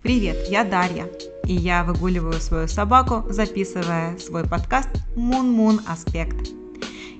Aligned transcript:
Привет, 0.00 0.46
я 0.48 0.62
Дарья, 0.62 1.08
и 1.44 1.52
я 1.52 1.82
выгуливаю 1.82 2.34
свою 2.34 2.68
собаку, 2.68 3.24
записывая 3.30 4.16
свой 4.18 4.44
подкаст 4.44 4.90
Moon 5.16 5.80
Аспект. 5.88 6.50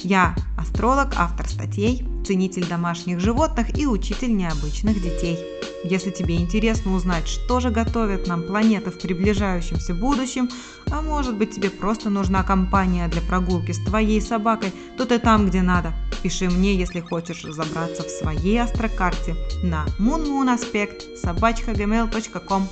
Я 0.01 0.37
астролог, 0.57 1.09
автор 1.17 1.49
статей, 1.49 2.07
ценитель 2.25 2.65
домашних 2.69 3.19
животных 3.19 3.77
и 3.77 3.85
учитель 3.85 4.37
необычных 4.37 5.03
детей. 5.03 5.41
Если 5.83 6.11
тебе 6.11 6.37
интересно 6.37 6.95
узнать, 6.95 7.27
что 7.27 7.59
же 7.59 7.71
готовят 7.71 8.29
нам 8.29 8.45
планеты 8.45 8.93
в 8.93 9.01
приближающемся 9.01 9.93
будущем, 9.93 10.49
а 10.89 11.03
может 11.03 11.37
быть 11.37 11.57
тебе 11.57 11.71
просто 11.71 12.11
нужна 12.11 12.45
компания 12.45 13.09
для 13.09 13.23
прогулки 13.23 13.73
с 13.73 13.85
твоей 13.85 14.23
собакой, 14.23 14.73
то 14.97 15.05
ты 15.05 15.19
там, 15.19 15.49
где 15.49 15.63
надо. 15.63 15.93
Пиши 16.23 16.49
мне, 16.51 16.75
если 16.75 17.01
хочешь 17.01 17.45
разобраться 17.45 18.03
в 18.03 18.09
своей 18.09 18.59
астрокарте 18.59 19.37
на 19.63 19.87
moonmoonaspect 20.01 21.17
собачкагмл.ком. 21.17 22.69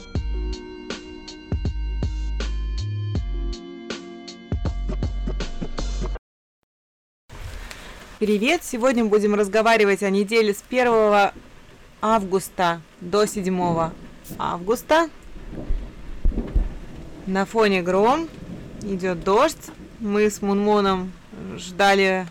Привет! 8.19 8.65
Сегодня 8.65 9.05
будем 9.05 9.35
разговаривать 9.35 10.03
о 10.03 10.11
неделе 10.11 10.55
с 10.55 10.65
1 10.69 11.31
августа 12.01 12.81
до 13.01 13.27
7 13.27 13.91
августа. 14.39 15.09
На 17.27 17.45
фоне 17.45 17.83
гром, 17.83 18.29
идет 18.83 19.23
дождь. 19.23 19.71
Мы 20.01 20.31
с 20.31 20.43
Мунмоном 20.43 21.13
ждали, 21.57 22.27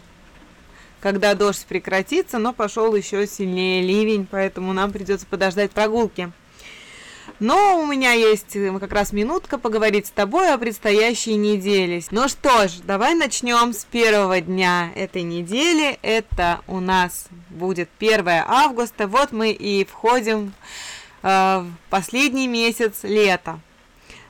когда 1.06 1.36
дождь 1.36 1.67
прекратится, 1.67 2.39
но 2.39 2.52
пошел 2.52 2.95
еще 2.95 3.28
сильнее 3.28 3.84
ливень, 3.84 4.25
поэтому 4.25 4.73
нам 4.73 4.92
придется 4.92 5.28
подождать 5.28 5.70
прогулки. 5.70 6.31
Но 7.39 7.80
у 7.80 7.86
меня 7.86 8.14
есть 8.14 8.56
э, 8.56 8.75
как 8.80 8.92
раз 8.92 9.14
минутка 9.14 9.59
поговорить 9.59 10.08
с 10.08 10.09
тобой 10.09 10.52
о 10.52 10.58
предстоящей 10.58 11.36
неделе. 11.36 12.02
Ну 12.09 12.28
что 12.28 12.67
ж, 12.67 12.78
давай 12.84 13.14
начнем 13.14 13.72
с 13.73 13.86
первого 13.86 14.42
дня 14.42 14.89
этой 14.95 15.22
недели. 15.22 16.00
Это 16.02 16.62
у 16.66 16.80
нас 16.80 17.28
будет 17.52 17.88
1 18.00 18.28
августа. 18.47 19.06
Вот 19.06 19.31
мы 19.31 19.52
и 19.52 19.86
входим 19.86 20.53
э, 21.22 21.28
в 21.59 21.90
последний 21.92 22.47
месяц 22.47 23.03
лета. 23.03 23.59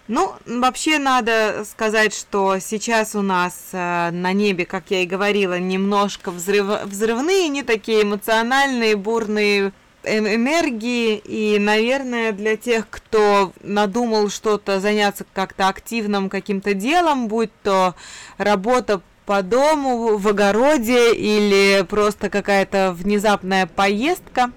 Ну, 0.07 0.33
вообще 0.45 0.99
надо 0.99 1.65
сказать, 1.69 2.13
что 2.13 2.59
сейчас 2.59 3.15
у 3.15 3.23
нас 3.23 3.69
э, 3.71 4.11
на 4.11 4.33
небе, 4.33 4.65
как 4.65 4.91
я 4.91 5.01
и 5.01 5.07
говорила, 5.07 5.57
немножко 5.57 6.29
взрыв, 6.29 6.83
взрывные, 6.83 7.47
не 7.47 7.63
такие 7.63 8.03
эмоциональные, 8.03 8.97
бурные 8.97 9.73
энергии. 10.03 11.17
И, 11.17 11.57
наверное, 11.57 12.33
для 12.33 12.55
тех, 12.55 12.87
кто 12.87 13.51
надумал 13.61 14.29
что-то 14.29 14.79
заняться 14.79 15.25
как-то 15.33 15.69
активным 15.69 16.29
каким-то 16.29 16.75
делом, 16.75 17.27
будь 17.27 17.51
то 17.63 17.95
работа 18.37 19.01
по 19.25 19.41
дому, 19.41 20.17
в 20.17 20.27
огороде 20.27 21.15
или 21.15 21.83
просто 21.89 22.29
какая-то 22.29 22.93
внезапная 22.95 23.65
поездка 23.65 24.51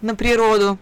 на 0.00 0.14
природу, 0.14 0.78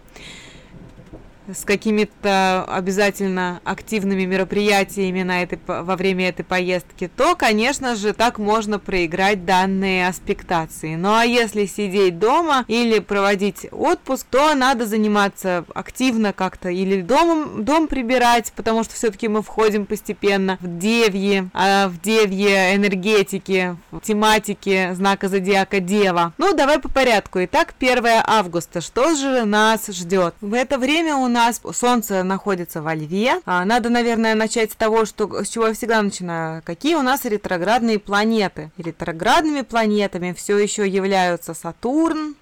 с 1.53 1.63
какими-то 1.65 2.63
обязательно 2.65 3.61
активными 3.63 4.25
мероприятиями 4.25 5.23
на 5.23 5.43
этой, 5.43 5.59
во 5.65 5.95
время 5.95 6.29
этой 6.29 6.43
поездки, 6.43 7.09
то, 7.15 7.35
конечно 7.35 7.95
же, 7.95 8.13
так 8.13 8.37
можно 8.37 8.79
проиграть 8.79 9.45
данные 9.45 10.07
аспектации. 10.07 10.95
Ну 10.95 11.13
а 11.13 11.23
если 11.23 11.65
сидеть 11.65 12.19
дома 12.19 12.65
или 12.67 12.99
проводить 12.99 13.67
отпуск, 13.71 14.27
то 14.29 14.53
надо 14.53 14.85
заниматься 14.85 15.65
активно 15.73 16.33
как-то 16.33 16.69
или 16.69 17.01
домом, 17.01 17.63
дом 17.63 17.87
прибирать, 17.87 18.53
потому 18.55 18.83
что 18.83 18.95
все-таки 18.95 19.27
мы 19.27 19.41
входим 19.41 19.85
постепенно 19.85 20.57
в 20.61 20.77
девьи, 20.77 21.49
а 21.53 21.87
в 21.87 21.99
девье 22.01 22.75
энергетики, 22.75 23.75
в 23.91 23.99
тематики 24.01 24.93
знака 24.93 25.27
зодиака 25.27 25.79
Дева. 25.79 26.33
Ну, 26.37 26.53
давай 26.53 26.79
по 26.79 26.89
порядку. 26.89 27.43
Итак, 27.43 27.73
1 27.79 28.05
августа. 28.25 28.81
Что 28.81 29.15
же 29.15 29.45
нас 29.45 29.87
ждет? 29.87 30.35
В 30.41 30.53
это 30.53 30.77
время 30.77 31.15
у 31.15 31.27
нас 31.31 31.61
Солнце 31.73 32.23
находится 32.23 32.81
во 32.81 32.93
Льве. 32.93 33.41
А, 33.45 33.65
надо, 33.65 33.89
наверное, 33.89 34.35
начать 34.35 34.71
с 34.71 34.75
того, 34.75 35.05
что, 35.05 35.43
с 35.43 35.49
чего 35.49 35.67
я 35.67 35.73
всегда 35.73 36.01
начинаю. 36.01 36.61
Какие 36.63 36.95
у 36.95 37.01
нас 37.01 37.25
ретроградные 37.25 37.97
планеты? 37.97 38.71
Ретроградными 38.77 39.61
планетами 39.61 40.33
все 40.33 40.57
еще 40.57 40.87
являются 40.87 41.53
Сатурн, 41.53 42.35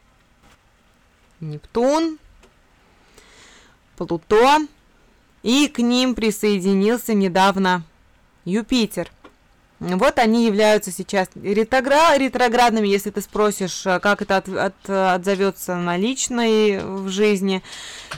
Нептун, 1.40 2.18
Плутон, 3.96 4.68
и 5.44 5.68
к 5.68 5.80
ним 5.80 6.16
присоединился 6.16 7.14
недавно 7.14 7.84
Юпитер– 8.44 9.12
вот 9.80 10.20
они 10.20 10.46
являются 10.46 10.92
сейчас 10.92 11.30
ретрогра- 11.36 12.18
ретроградными, 12.18 12.88
если 12.88 13.12
ты 13.12 13.22
спросишь, 13.22 13.86
э, 13.86 14.00
как 14.00 14.22
это 14.22 14.38
от, 14.38 14.50
от, 14.50 14.90
отзовется 14.90 15.76
на 15.76 15.98
личной 15.98 16.80
в 16.80 17.10
жизни, 17.10 17.64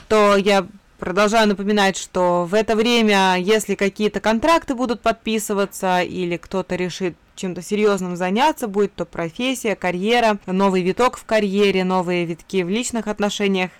то 0.08 0.36
я 0.36 0.66
Продолжаю 1.02 1.48
напоминать, 1.48 1.96
что 1.96 2.44
в 2.44 2.54
это 2.54 2.76
время, 2.76 3.36
если 3.36 3.74
какие-то 3.74 4.20
контракты 4.20 4.76
будут 4.76 5.00
подписываться 5.00 6.00
или 6.00 6.36
кто-то 6.36 6.76
решит 6.76 7.16
чем-то 7.34 7.62
серьезным 7.62 8.16
заняться, 8.16 8.68
будет 8.68 8.94
то 8.94 9.04
профессия, 9.04 9.74
карьера, 9.74 10.38
новый 10.46 10.82
виток 10.82 11.16
в 11.16 11.24
карьере, 11.24 11.84
новые 11.84 12.24
витки 12.24 12.62
в 12.62 12.68
личных 12.68 13.06
отношениях, 13.08 13.70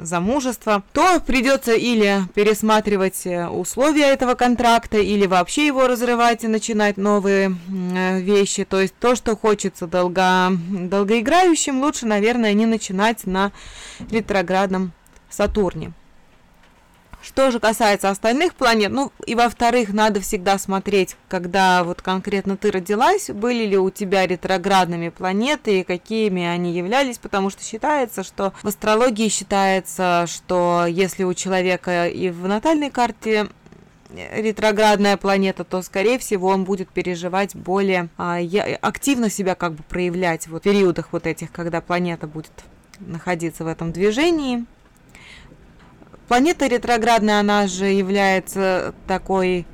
замужество, 0.00 0.82
то 0.92 1.20
придется 1.20 1.72
или 1.72 2.20
пересматривать 2.34 3.26
э, 3.26 3.48
условия 3.48 4.06
этого 4.06 4.34
контракта, 4.34 4.98
или 4.98 5.26
вообще 5.26 5.66
его 5.66 5.86
разрывать 5.86 6.44
и 6.44 6.48
начинать 6.48 6.96
новые 6.96 7.56
э, 7.68 8.20
вещи. 8.20 8.64
То 8.64 8.80
есть 8.80 8.94
то, 8.98 9.14
что 9.14 9.36
хочется 9.36 9.86
долго, 9.86 10.50
долгоиграющим, 10.50 11.80
лучше, 11.80 12.06
наверное, 12.06 12.52
не 12.52 12.66
начинать 12.66 13.26
на 13.26 13.52
ретроградном 14.10 14.92
Сатурне. 15.28 15.92
Что 17.22 17.50
же 17.50 17.60
касается 17.60 18.08
остальных 18.08 18.54
планет, 18.54 18.90
ну 18.90 19.12
и 19.26 19.34
во-вторых, 19.34 19.92
надо 19.92 20.20
всегда 20.20 20.58
смотреть, 20.58 21.16
когда 21.28 21.84
вот 21.84 22.00
конкретно 22.00 22.56
ты 22.56 22.70
родилась, 22.70 23.28
были 23.28 23.66
ли 23.66 23.76
у 23.76 23.90
тебя 23.90 24.26
ретроградными 24.26 25.10
планеты 25.10 25.80
и 25.80 25.84
какими 25.84 26.44
они 26.44 26.72
являлись, 26.72 27.18
потому 27.18 27.50
что 27.50 27.62
считается, 27.62 28.22
что 28.22 28.54
в 28.62 28.68
астрологии 28.68 29.28
считается, 29.28 30.24
что 30.26 30.86
если 30.88 31.24
у 31.24 31.34
человека 31.34 32.08
и 32.08 32.30
в 32.30 32.48
натальной 32.48 32.90
карте 32.90 33.48
ретроградная 34.12 35.16
планета, 35.16 35.64
то, 35.64 35.82
скорее 35.82 36.18
всего, 36.18 36.48
он 36.48 36.64
будет 36.64 36.88
переживать 36.88 37.54
более 37.54 38.08
а, 38.16 38.38
активно 38.80 39.30
себя 39.30 39.54
как 39.54 39.74
бы 39.74 39.82
проявлять 39.82 40.46
в 40.46 40.52
вот, 40.52 40.62
периодах 40.62 41.08
вот 41.12 41.26
этих, 41.26 41.52
когда 41.52 41.80
планета 41.80 42.26
будет 42.26 42.52
находиться 42.98 43.64
в 43.64 43.66
этом 43.66 43.92
движении. 43.92 44.64
Планета 46.30 46.68
ретроградная, 46.68 47.40
она 47.40 47.66
же 47.66 47.86
является 47.86 48.94
такой 49.08 49.66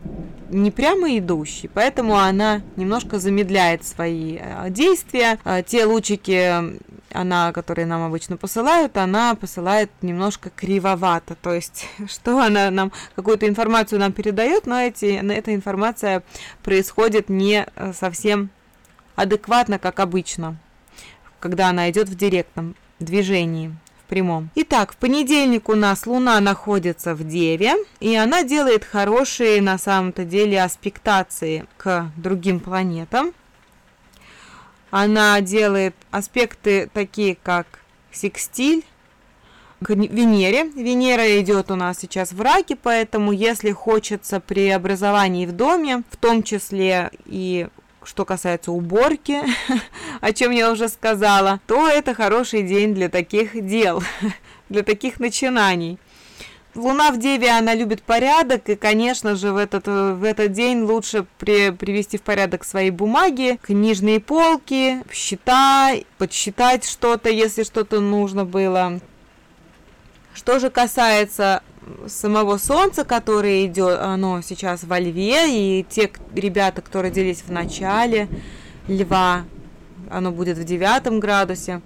не 0.48 0.70
прямо 0.70 1.18
идущей, 1.18 1.68
поэтому 1.68 2.16
она 2.16 2.62
немножко 2.76 3.18
замедляет 3.18 3.84
свои 3.84 4.38
э, 4.40 4.70
действия. 4.70 5.38
Э, 5.44 5.62
те 5.62 5.84
лучики, 5.84 6.78
она, 7.12 7.52
которые 7.52 7.84
нам 7.84 8.04
обычно 8.04 8.38
посылают, 8.38 8.96
она 8.96 9.34
посылает 9.34 9.90
немножко 10.00 10.48
кривовато. 10.48 11.34
То 11.34 11.52
есть, 11.52 11.88
что 12.08 12.38
она 12.38 12.70
нам, 12.70 12.90
какую-то 13.16 13.46
информацию 13.46 14.00
нам 14.00 14.14
передает, 14.14 14.66
но 14.66 14.80
эти, 14.80 15.22
эта 15.30 15.54
информация 15.54 16.22
происходит 16.62 17.28
не 17.28 17.66
э, 17.76 17.92
совсем 17.92 18.48
адекватно, 19.14 19.78
как 19.78 20.00
обычно, 20.00 20.56
когда 21.38 21.68
она 21.68 21.90
идет 21.90 22.08
в 22.08 22.14
директном 22.14 22.76
движении 22.98 23.76
прямом. 24.06 24.48
Итак, 24.54 24.92
в 24.92 24.96
понедельник 24.96 25.68
у 25.68 25.74
нас 25.74 26.06
Луна 26.06 26.40
находится 26.40 27.14
в 27.14 27.26
Деве, 27.26 27.74
и 28.00 28.16
она 28.16 28.42
делает 28.42 28.84
хорошие 28.84 29.60
на 29.60 29.78
самом-то 29.78 30.24
деле 30.24 30.62
аспектации 30.62 31.66
к 31.76 32.10
другим 32.16 32.60
планетам. 32.60 33.32
Она 34.90 35.40
делает 35.40 35.94
аспекты 36.10 36.88
такие, 36.92 37.36
как 37.42 37.66
секстиль, 38.12 38.84
к 39.82 39.90
Венере. 39.90 40.64
Венера 40.64 41.38
идет 41.40 41.70
у 41.70 41.76
нас 41.76 41.98
сейчас 41.98 42.32
в 42.32 42.40
раке, 42.40 42.76
поэтому 42.76 43.32
если 43.32 43.72
хочется 43.72 44.40
преобразований 44.40 45.46
в 45.46 45.52
доме, 45.52 46.02
в 46.10 46.16
том 46.16 46.42
числе 46.42 47.10
и 47.26 47.68
что 48.06 48.24
касается 48.24 48.72
уборки, 48.72 49.42
о 50.20 50.32
чем 50.32 50.52
я 50.52 50.70
уже 50.70 50.88
сказала, 50.88 51.60
то 51.66 51.88
это 51.88 52.14
хороший 52.14 52.62
день 52.62 52.94
для 52.94 53.08
таких 53.08 53.66
дел, 53.66 54.02
для 54.68 54.82
таких 54.82 55.20
начинаний. 55.20 55.98
Луна 56.76 57.10
в 57.10 57.18
Деве, 57.18 57.50
она 57.50 57.74
любит 57.74 58.02
порядок, 58.02 58.68
и, 58.68 58.76
конечно 58.76 59.34
же, 59.34 59.52
в 59.52 59.56
этот, 59.56 59.86
в 59.86 60.22
этот 60.22 60.52
день 60.52 60.82
лучше 60.82 61.26
при, 61.38 61.70
привести 61.70 62.18
в 62.18 62.22
порядок 62.22 62.64
свои 62.64 62.90
бумаги, 62.90 63.58
книжные 63.62 64.20
полки, 64.20 65.02
счета, 65.10 65.94
подсчитать 66.18 66.84
что-то, 66.84 67.30
если 67.30 67.62
что-то 67.62 68.00
нужно 68.00 68.44
было. 68.44 69.00
Что 70.34 70.58
же 70.58 70.68
касается 70.68 71.62
самого 72.06 72.58
Солнца, 72.58 73.04
которое 73.04 73.66
идет, 73.66 73.98
оно 74.00 74.40
сейчас 74.42 74.84
во 74.84 74.98
Льве, 74.98 75.80
и 75.80 75.84
те 75.88 76.10
ребята, 76.34 76.82
кто 76.82 77.02
родились 77.02 77.42
в 77.46 77.50
начале 77.50 78.28
Льва, 78.88 79.44
оно 80.10 80.30
будет 80.30 80.58
в 80.58 80.64
девятом 80.64 81.20
градусе. 81.20 81.80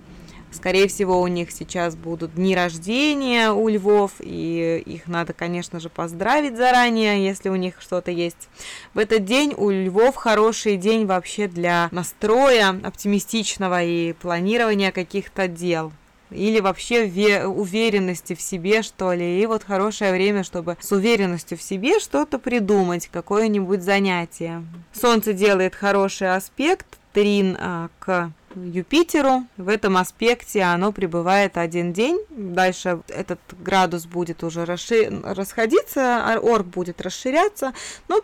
Скорее 0.52 0.88
всего, 0.88 1.20
у 1.20 1.29
них 1.29 1.52
сейчас 1.52 1.94
будут 1.94 2.35
дни 2.35 2.56
рождения 2.56 3.52
у 3.52 3.69
львов, 3.69 4.12
и 4.19 4.82
их 4.85 5.06
надо, 5.06 5.32
конечно 5.32 5.79
же, 5.79 5.88
поздравить 5.88 6.56
заранее, 6.56 7.25
если 7.25 7.49
у 7.50 7.55
них 7.55 7.75
что-то 7.81 8.11
есть. 8.11 8.49
В 8.93 8.99
этот 8.99 9.25
день 9.25 9.55
у 9.56 9.70
львов 9.70 10.17
хороший 10.17 10.76
день 10.76 11.06
вообще 11.06 11.47
для 11.47 11.88
настроя 11.93 12.81
оптимистичного 12.82 13.85
и 13.85 14.12
планирования 14.12 14.91
каких-то 14.91 15.47
дел 15.47 15.93
или 16.31 16.61
вообще 16.61 17.44
уверенности 17.47 18.35
в 18.35 18.41
себе, 18.41 18.82
что 18.82 19.12
ли. 19.12 19.43
И 19.43 19.47
вот 19.47 19.65
хорошее 19.65 20.12
время, 20.12 20.44
чтобы 20.44 20.77
с 20.81 20.93
уверенностью 20.93 21.59
в 21.59 21.62
себе 21.62 22.00
что-то 22.00 22.38
придумать, 22.38 23.09
какое-нибудь 23.09 23.82
занятие. 23.82 24.65
Солнце 24.93 25.32
делает 25.32 25.75
хороший 25.75 26.35
аспект, 26.35 26.87
трин 27.12 27.56
а, 27.59 27.88
к 27.99 28.32
Юпитеру. 28.55 29.44
В 29.56 29.69
этом 29.69 29.97
аспекте 29.97 30.62
оно 30.62 30.93
пребывает 30.93 31.56
один 31.56 31.93
день. 31.93 32.21
Дальше 32.31 33.00
этот 33.09 33.41
градус 33.61 34.06
будет 34.06 34.43
уже 34.43 34.65
расшир... 34.65 35.12
расходиться, 35.23 36.19
а 36.25 36.38
орб 36.43 36.67
будет 36.67 37.00
расширяться. 37.00 37.73
Но 38.09 38.21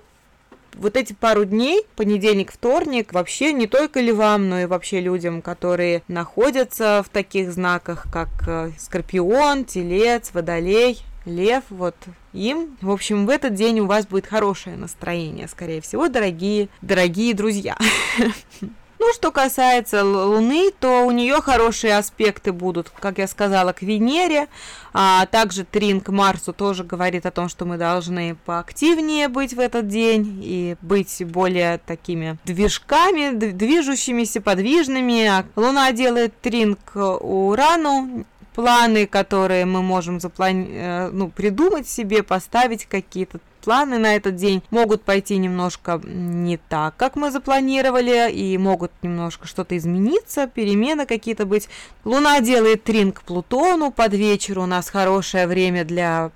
вот 0.76 0.96
эти 0.96 1.12
пару 1.12 1.44
дней, 1.44 1.82
понедельник, 1.96 2.52
вторник, 2.52 3.12
вообще 3.12 3.52
не 3.52 3.66
только 3.66 4.00
львам, 4.00 4.48
но 4.48 4.60
и 4.60 4.66
вообще 4.66 5.00
людям, 5.00 5.42
которые 5.42 6.02
находятся 6.08 7.02
в 7.04 7.08
таких 7.08 7.52
знаках, 7.52 8.06
как 8.12 8.28
э, 8.46 8.70
Скорпион, 8.78 9.64
Телец, 9.64 10.30
Водолей, 10.32 11.02
Лев, 11.24 11.64
вот 11.70 11.96
им. 12.32 12.76
В 12.80 12.90
общем, 12.90 13.26
в 13.26 13.30
этот 13.30 13.54
день 13.54 13.80
у 13.80 13.86
вас 13.86 14.06
будет 14.06 14.26
хорошее 14.26 14.76
настроение, 14.76 15.48
скорее 15.48 15.80
всего, 15.80 16.08
дорогие, 16.08 16.68
дорогие 16.82 17.34
друзья. 17.34 17.76
Ну, 18.98 19.12
что 19.12 19.30
касается 19.30 20.04
Луны, 20.04 20.70
то 20.78 21.06
у 21.06 21.10
нее 21.10 21.40
хорошие 21.42 21.96
аспекты 21.96 22.52
будут, 22.52 22.90
как 22.90 23.18
я 23.18 23.28
сказала, 23.28 23.72
к 23.72 23.82
Венере, 23.82 24.48
а 24.94 25.26
также 25.26 25.64
Трин 25.64 26.00
к 26.00 26.08
Марсу 26.08 26.54
тоже 26.54 26.82
говорит 26.82 27.26
о 27.26 27.30
том, 27.30 27.50
что 27.50 27.66
мы 27.66 27.76
должны 27.76 28.36
поактивнее 28.46 29.28
быть 29.28 29.52
в 29.52 29.60
этот 29.60 29.88
день 29.88 30.40
и 30.42 30.76
быть 30.80 31.22
более 31.26 31.78
такими 31.78 32.38
движками, 32.44 33.34
движущимися, 33.34 34.40
подвижными. 34.40 35.26
А 35.26 35.44
Луна 35.56 35.92
делает 35.92 36.40
Трин 36.40 36.76
к 36.76 36.96
Урану, 36.96 38.24
планы, 38.56 39.06
которые 39.06 39.66
мы 39.66 39.82
можем 39.82 40.18
заплани... 40.18 40.66
Э, 40.70 41.10
ну, 41.12 41.28
придумать 41.28 41.86
себе, 41.86 42.22
поставить 42.22 42.86
какие-то 42.86 43.38
планы 43.62 43.98
на 43.98 44.16
этот 44.16 44.36
день 44.36 44.62
могут 44.70 45.02
пойти 45.02 45.36
немножко 45.36 46.00
не 46.02 46.56
так, 46.56 46.96
как 46.96 47.16
мы 47.16 47.30
запланировали, 47.30 48.32
и 48.32 48.56
могут 48.56 48.92
немножко 49.02 49.46
что-то 49.46 49.76
измениться, 49.76 50.46
перемены 50.46 51.04
какие-то 51.04 51.44
быть. 51.44 51.68
Луна 52.04 52.40
делает 52.40 52.84
трин 52.84 53.12
к 53.12 53.22
Плутону, 53.22 53.90
под 53.90 54.14
вечер 54.14 54.58
у 54.58 54.66
нас 54.66 54.88
хорошее 54.88 55.46
время 55.46 55.84
для 55.84 56.30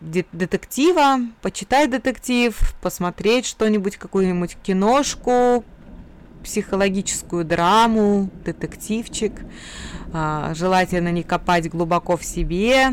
детектива, 0.00 1.20
почитать 1.40 1.90
детектив, 1.90 2.54
посмотреть 2.82 3.46
что-нибудь, 3.46 3.96
какую-нибудь 3.96 4.58
киношку, 4.62 5.64
психологическую 6.42 7.44
драму, 7.44 8.30
детективчик. 8.44 9.32
А, 10.14 10.52
желательно 10.54 11.10
не 11.10 11.22
копать 11.22 11.70
глубоко 11.70 12.16
в 12.16 12.24
себе, 12.24 12.92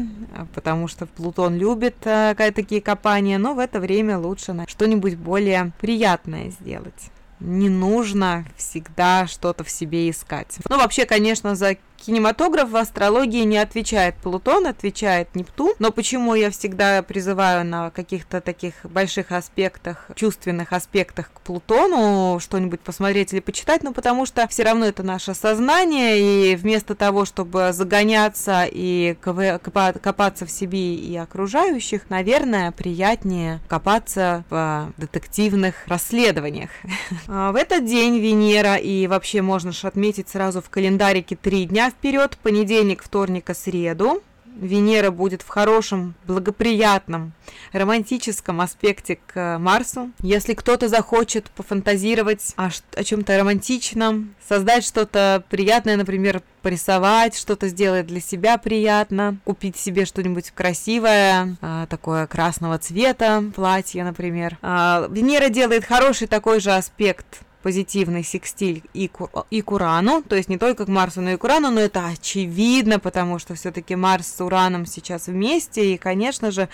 потому 0.55 0.87
что 0.87 1.05
Плутон 1.05 1.57
любит 1.57 1.95
а, 2.05 2.33
такие 2.35 2.81
копания, 2.81 3.37
но 3.37 3.53
в 3.53 3.59
это 3.59 3.79
время 3.79 4.17
лучше 4.17 4.55
что-нибудь 4.67 5.15
более 5.15 5.73
приятное 5.81 6.51
сделать 6.51 7.11
не 7.39 7.69
нужно 7.69 8.45
всегда 8.57 9.25
что-то 9.27 9.63
в 9.63 9.69
себе 9.69 10.09
искать. 10.09 10.57
Ну, 10.69 10.77
вообще, 10.77 11.05
конечно, 11.05 11.55
за 11.55 11.77
кинематограф 11.99 12.69
в 12.69 12.75
астрологии 12.75 13.43
не 13.43 13.57
отвечает 13.57 14.15
Плутон, 14.15 14.67
отвечает 14.67 15.35
Нептун. 15.35 15.73
Но 15.79 15.91
почему 15.91 16.35
я 16.35 16.49
всегда 16.49 17.03
призываю 17.03 17.65
на 17.65 17.89
каких-то 17.91 18.41
таких 18.41 18.73
больших 18.83 19.31
аспектах, 19.31 20.09
чувственных 20.15 20.73
аспектах 20.73 21.31
к 21.33 21.41
Плутону 21.41 22.39
что-нибудь 22.39 22.79
посмотреть 22.79 23.33
или 23.33 23.39
почитать? 23.39 23.83
Ну, 23.83 23.93
потому 23.93 24.25
что 24.25 24.47
все 24.47 24.63
равно 24.63 24.85
это 24.85 25.03
наше 25.03 25.33
сознание, 25.33 26.53
и 26.53 26.55
вместо 26.55 26.95
того, 26.95 27.25
чтобы 27.25 27.71
загоняться 27.73 28.65
и 28.69 29.15
копаться 29.21 30.45
в 30.45 30.51
себе 30.51 30.95
и 30.95 31.15
окружающих, 31.17 32.09
наверное, 32.09 32.71
приятнее 32.71 33.59
копаться 33.67 34.43
в 34.49 34.91
детективных 34.97 35.75
расследованиях. 35.87 36.69
А, 37.27 37.51
в 37.51 37.55
этот 37.55 37.85
день 37.85 38.19
Венера, 38.19 38.75
и 38.75 39.05
вообще 39.07 39.41
можно 39.41 39.71
же 39.71 39.87
отметить 39.87 40.29
сразу 40.29 40.61
в 40.61 40.69
календарике 40.69 41.35
три 41.35 41.65
дня 41.65 41.88
вперед, 41.89 42.37
понедельник, 42.41 43.03
вторник 43.03 43.49
среду. 43.53 44.21
Венера 44.59 45.11
будет 45.11 45.41
в 45.41 45.47
хорошем, 45.47 46.15
благоприятном, 46.27 47.31
романтическом 47.71 48.61
аспекте 48.61 49.19
к 49.25 49.57
Марсу. 49.57 50.11
Если 50.21 50.53
кто-то 50.53 50.89
захочет 50.89 51.49
пофантазировать 51.51 52.53
о, 52.57 52.69
о 52.95 53.03
чем-то 53.03 53.37
романтичном, 53.37 54.35
создать 54.45 54.85
что-то 54.85 55.43
приятное, 55.49 55.95
например, 55.95 56.41
порисовать, 56.61 57.37
что-то 57.37 57.69
сделать 57.69 58.07
для 58.07 58.19
себя 58.19 58.57
приятно, 58.57 59.37
купить 59.45 59.77
себе 59.77 60.05
что-нибудь 60.05 60.51
красивое, 60.51 61.55
а, 61.61 61.85
такое 61.87 62.27
красного 62.27 62.77
цвета, 62.79 63.43
платье, 63.55 64.03
например. 64.03 64.57
А, 64.61 65.07
Венера 65.09 65.49
делает 65.49 65.85
хороший 65.85 66.27
такой 66.27 66.59
же 66.59 66.71
аспект 66.71 67.41
позитивный 67.61 68.23
секстиль 68.23 68.83
и, 68.93 69.07
ку 69.07 69.29
и 69.49 69.61
к 69.61 69.71
Урану, 69.71 70.23
то 70.23 70.35
есть 70.35 70.49
не 70.49 70.57
только 70.57 70.85
к 70.85 70.87
Марсу, 70.87 71.21
но 71.21 71.31
и 71.31 71.37
к 71.37 71.43
Урану, 71.43 71.71
но 71.71 71.81
это 71.81 72.05
очевидно, 72.07 72.99
потому 72.99 73.39
что 73.39 73.55
все-таки 73.55 73.95
Марс 73.95 74.27
с 74.27 74.41
Ураном 74.41 74.85
сейчас 74.85 75.27
вместе, 75.27 75.93
и, 75.93 75.97
конечно 75.97 76.51
же, 76.51 76.69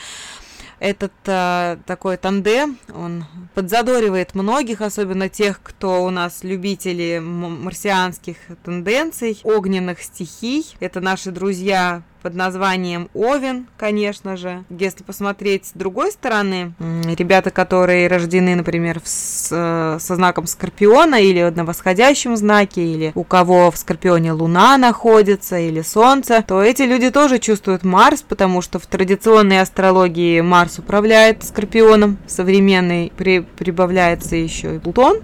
этот 0.79 1.13
э, 1.25 1.77
такой 1.85 2.17
тандем, 2.17 2.77
он 2.93 3.25
подзадоривает 3.53 4.35
многих, 4.35 4.81
особенно 4.81 5.29
тех, 5.29 5.61
кто 5.61 6.03
у 6.03 6.09
нас 6.09 6.43
любители 6.43 7.19
марсианских 7.19 8.37
тенденций, 8.63 9.39
огненных 9.43 10.01
стихий. 10.01 10.75
Это 10.79 11.01
наши 11.01 11.31
друзья 11.31 12.03
под 12.25 12.33
названием 12.33 13.07
Овен, 13.13 13.67
конечно 13.77 14.35
же. 14.35 14.63
Если 14.71 15.03
посмотреть 15.03 15.67
с 15.67 15.71
другой 15.73 16.11
стороны, 16.11 16.73
ребята, 16.79 17.51
которые 17.51 18.07
рождены, 18.07 18.55
например, 18.55 18.99
с, 19.03 19.49
э, 19.51 19.99
со 19.99 20.15
знаком 20.15 20.47
Скорпиона 20.47 21.21
или 21.21 21.53
на 21.55 21.65
восходящем 21.65 22.35
знаке, 22.35 22.81
или 22.81 23.11
у 23.13 23.23
кого 23.23 23.69
в 23.69 23.77
Скорпионе 23.77 24.31
Луна 24.31 24.75
находится, 24.79 25.59
или 25.59 25.83
Солнце, 25.83 26.43
то 26.47 26.63
эти 26.63 26.81
люди 26.81 27.11
тоже 27.11 27.37
чувствуют 27.37 27.83
Марс, 27.83 28.23
потому 28.23 28.63
что 28.63 28.79
в 28.79 28.87
традиционной 28.87 29.61
астрологии 29.61 30.41
Марс 30.45 30.79
управляет 30.79 31.43
Скорпионом, 31.43 32.17
в 32.25 32.31
современной 32.31 33.11
при, 33.17 33.39
прибавляется 33.41 34.35
еще 34.35 34.75
и 34.75 34.79
Плутон. 34.79 35.19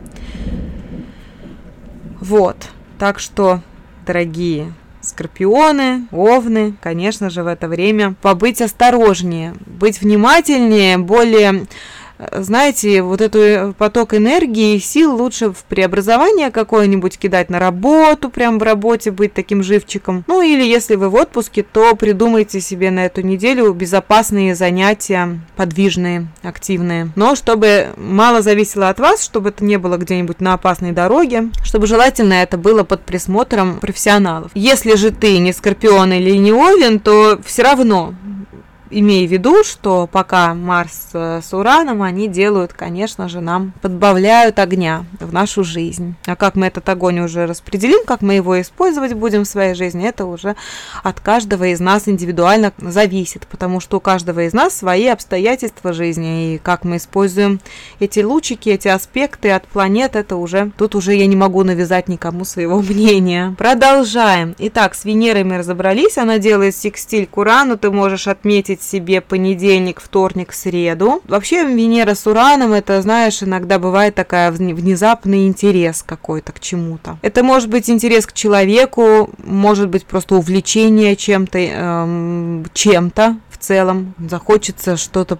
Вот, 2.20 2.58
так 3.00 3.20
что, 3.20 3.62
дорогие 4.06 4.74
скорпионы, 5.02 6.08
овны, 6.12 6.76
конечно 6.82 7.30
же, 7.30 7.44
в 7.44 7.48
это 7.48 7.68
время 7.68 8.16
побыть 8.22 8.62
осторожнее, 8.62 9.56
быть 9.66 10.02
внимательнее, 10.02 10.98
более 10.98 11.66
знаете, 12.32 13.02
вот 13.02 13.22
эту 13.22 13.74
поток 13.78 14.14
энергии 14.14 14.76
и 14.76 14.80
сил 14.80 15.16
лучше 15.16 15.52
в 15.52 15.64
преобразование 15.66 16.52
какое-нибудь 16.52 17.18
кидать 17.18 17.50
на 17.50 17.60
работу, 17.60 18.30
прям 18.30 18.60
в 18.60 18.64
работе 18.64 19.12
быть 19.12 19.34
таким 19.34 19.64
живчиком. 19.64 20.24
Ну 20.28 20.42
или 20.42 20.64
если 20.64 20.96
вы 20.96 21.10
в 21.10 21.16
отпуске, 21.16 21.64
то 21.64 21.96
придумайте 21.96 22.62
себе 22.62 22.92
на 22.92 23.06
эту 23.06 23.22
неделю 23.22 23.72
безопасные 23.74 24.56
занятия, 24.56 25.40
подвижные, 25.56 26.28
активные. 26.44 27.10
Но 27.16 27.36
чтобы 27.36 27.90
мало 27.98 28.42
зависело 28.42 28.90
от 28.90 29.00
вас, 29.00 29.24
чтобы 29.24 29.50
это 29.50 29.64
не 29.64 29.78
было 29.78 29.98
где-нибудь 29.98 30.42
на 30.42 30.54
опасной 30.54 30.92
дороге, 30.92 31.50
чтобы 31.64 31.88
желательно 31.88 32.34
это 32.34 32.58
было 32.58 32.84
под 32.84 33.02
присмотром 33.04 33.80
профессионалов. 33.80 34.52
Если 34.54 34.96
же 34.96 35.12
ты 35.12 35.38
не 35.38 35.54
скорпион 35.54 36.14
или 36.14 36.32
не 36.38 36.52
овен, 36.52 37.00
то 37.00 37.40
все 37.46 37.64
равно 37.64 38.14
имея 38.92 39.28
в 39.28 39.32
виду, 39.32 39.64
что 39.64 40.08
пока 40.12 40.54
Марс 40.54 41.10
э, 41.14 41.42
с 41.42 41.54
Ураном, 41.54 42.02
они 42.02 42.28
делают, 42.28 42.74
конечно 42.74 43.30
же, 43.30 43.42
нам 43.42 43.74
подбавляют 43.82 44.60
огня 44.60 45.06
в 45.20 45.34
нашу 45.34 45.64
жизнь. 45.64 46.16
А 46.26 46.36
как 46.36 46.56
мы 46.56 46.68
этот 46.68 46.88
огонь 46.90 47.20
уже 47.20 47.46
распределим, 47.46 48.06
как 48.06 48.22
мы 48.22 48.36
его 48.36 48.60
использовать 48.60 49.14
будем 49.14 49.44
в 49.44 49.48
своей 49.48 49.74
жизни, 49.74 50.08
это 50.08 50.26
уже 50.26 50.56
от 51.04 51.20
каждого 51.20 51.66
из 51.66 51.80
нас 51.80 52.08
индивидуально 52.08 52.74
зависит, 52.78 53.48
потому 53.48 53.80
что 53.80 53.98
у 53.98 54.00
каждого 54.00 54.42
из 54.46 54.54
нас 54.54 54.76
свои 54.76 55.08
обстоятельства 55.08 55.94
жизни, 55.94 56.56
и 56.56 56.58
как 56.58 56.84
мы 56.84 56.98
используем 56.98 57.60
эти 58.00 58.20
лучики, 58.20 58.70
эти 58.70 58.88
аспекты 58.88 59.52
от 59.52 59.68
планет, 59.68 60.16
это 60.16 60.36
уже, 60.36 60.72
тут 60.78 60.96
уже 60.96 61.16
я 61.16 61.26
не 61.28 61.36
могу 61.36 61.64
навязать 61.64 62.08
никому 62.08 62.46
своего 62.46 62.82
мнения. 62.82 63.56
Продолжаем. 63.58 64.56
Итак, 64.60 64.96
с 64.96 65.06
Венерой 65.06 65.44
мы 65.44 65.60
разобрались, 65.60 66.18
она 66.18 66.38
делает 66.38 66.76
секстиль 66.76 67.28
к 67.28 67.38
Урану, 67.38 67.78
ты 67.78 67.92
можешь 67.92 68.28
отметить 68.28 68.81
представить 68.82 68.84
себе 68.84 69.22
понедельник, 69.22 70.02
вторник, 70.02 70.54
среду. 70.54 71.22
Вообще 71.28 71.64
Венера 71.64 72.16
с 72.16 72.28
Ураном, 72.28 72.74
это, 72.74 73.02
знаешь, 73.02 73.42
иногда 73.44 73.80
бывает 73.80 74.16
такая 74.16 74.52
внезапный 74.52 75.48
интерес 75.48 76.04
какой-то 76.04 76.52
к 76.52 76.60
чему-то. 76.60 77.18
Это 77.22 77.44
может 77.44 77.70
быть 77.70 77.90
интерес 77.90 78.26
к 78.26 78.34
человеку, 78.34 79.30
может 79.38 79.90
быть 79.90 80.06
просто 80.06 80.36
увлечение 80.36 81.16
чем-то, 81.16 81.58
эм, 81.60 82.66
чем-то 82.74 83.38
в 83.50 83.58
целом. 83.58 84.14
Захочется 84.30 84.98
что-то 84.98 85.38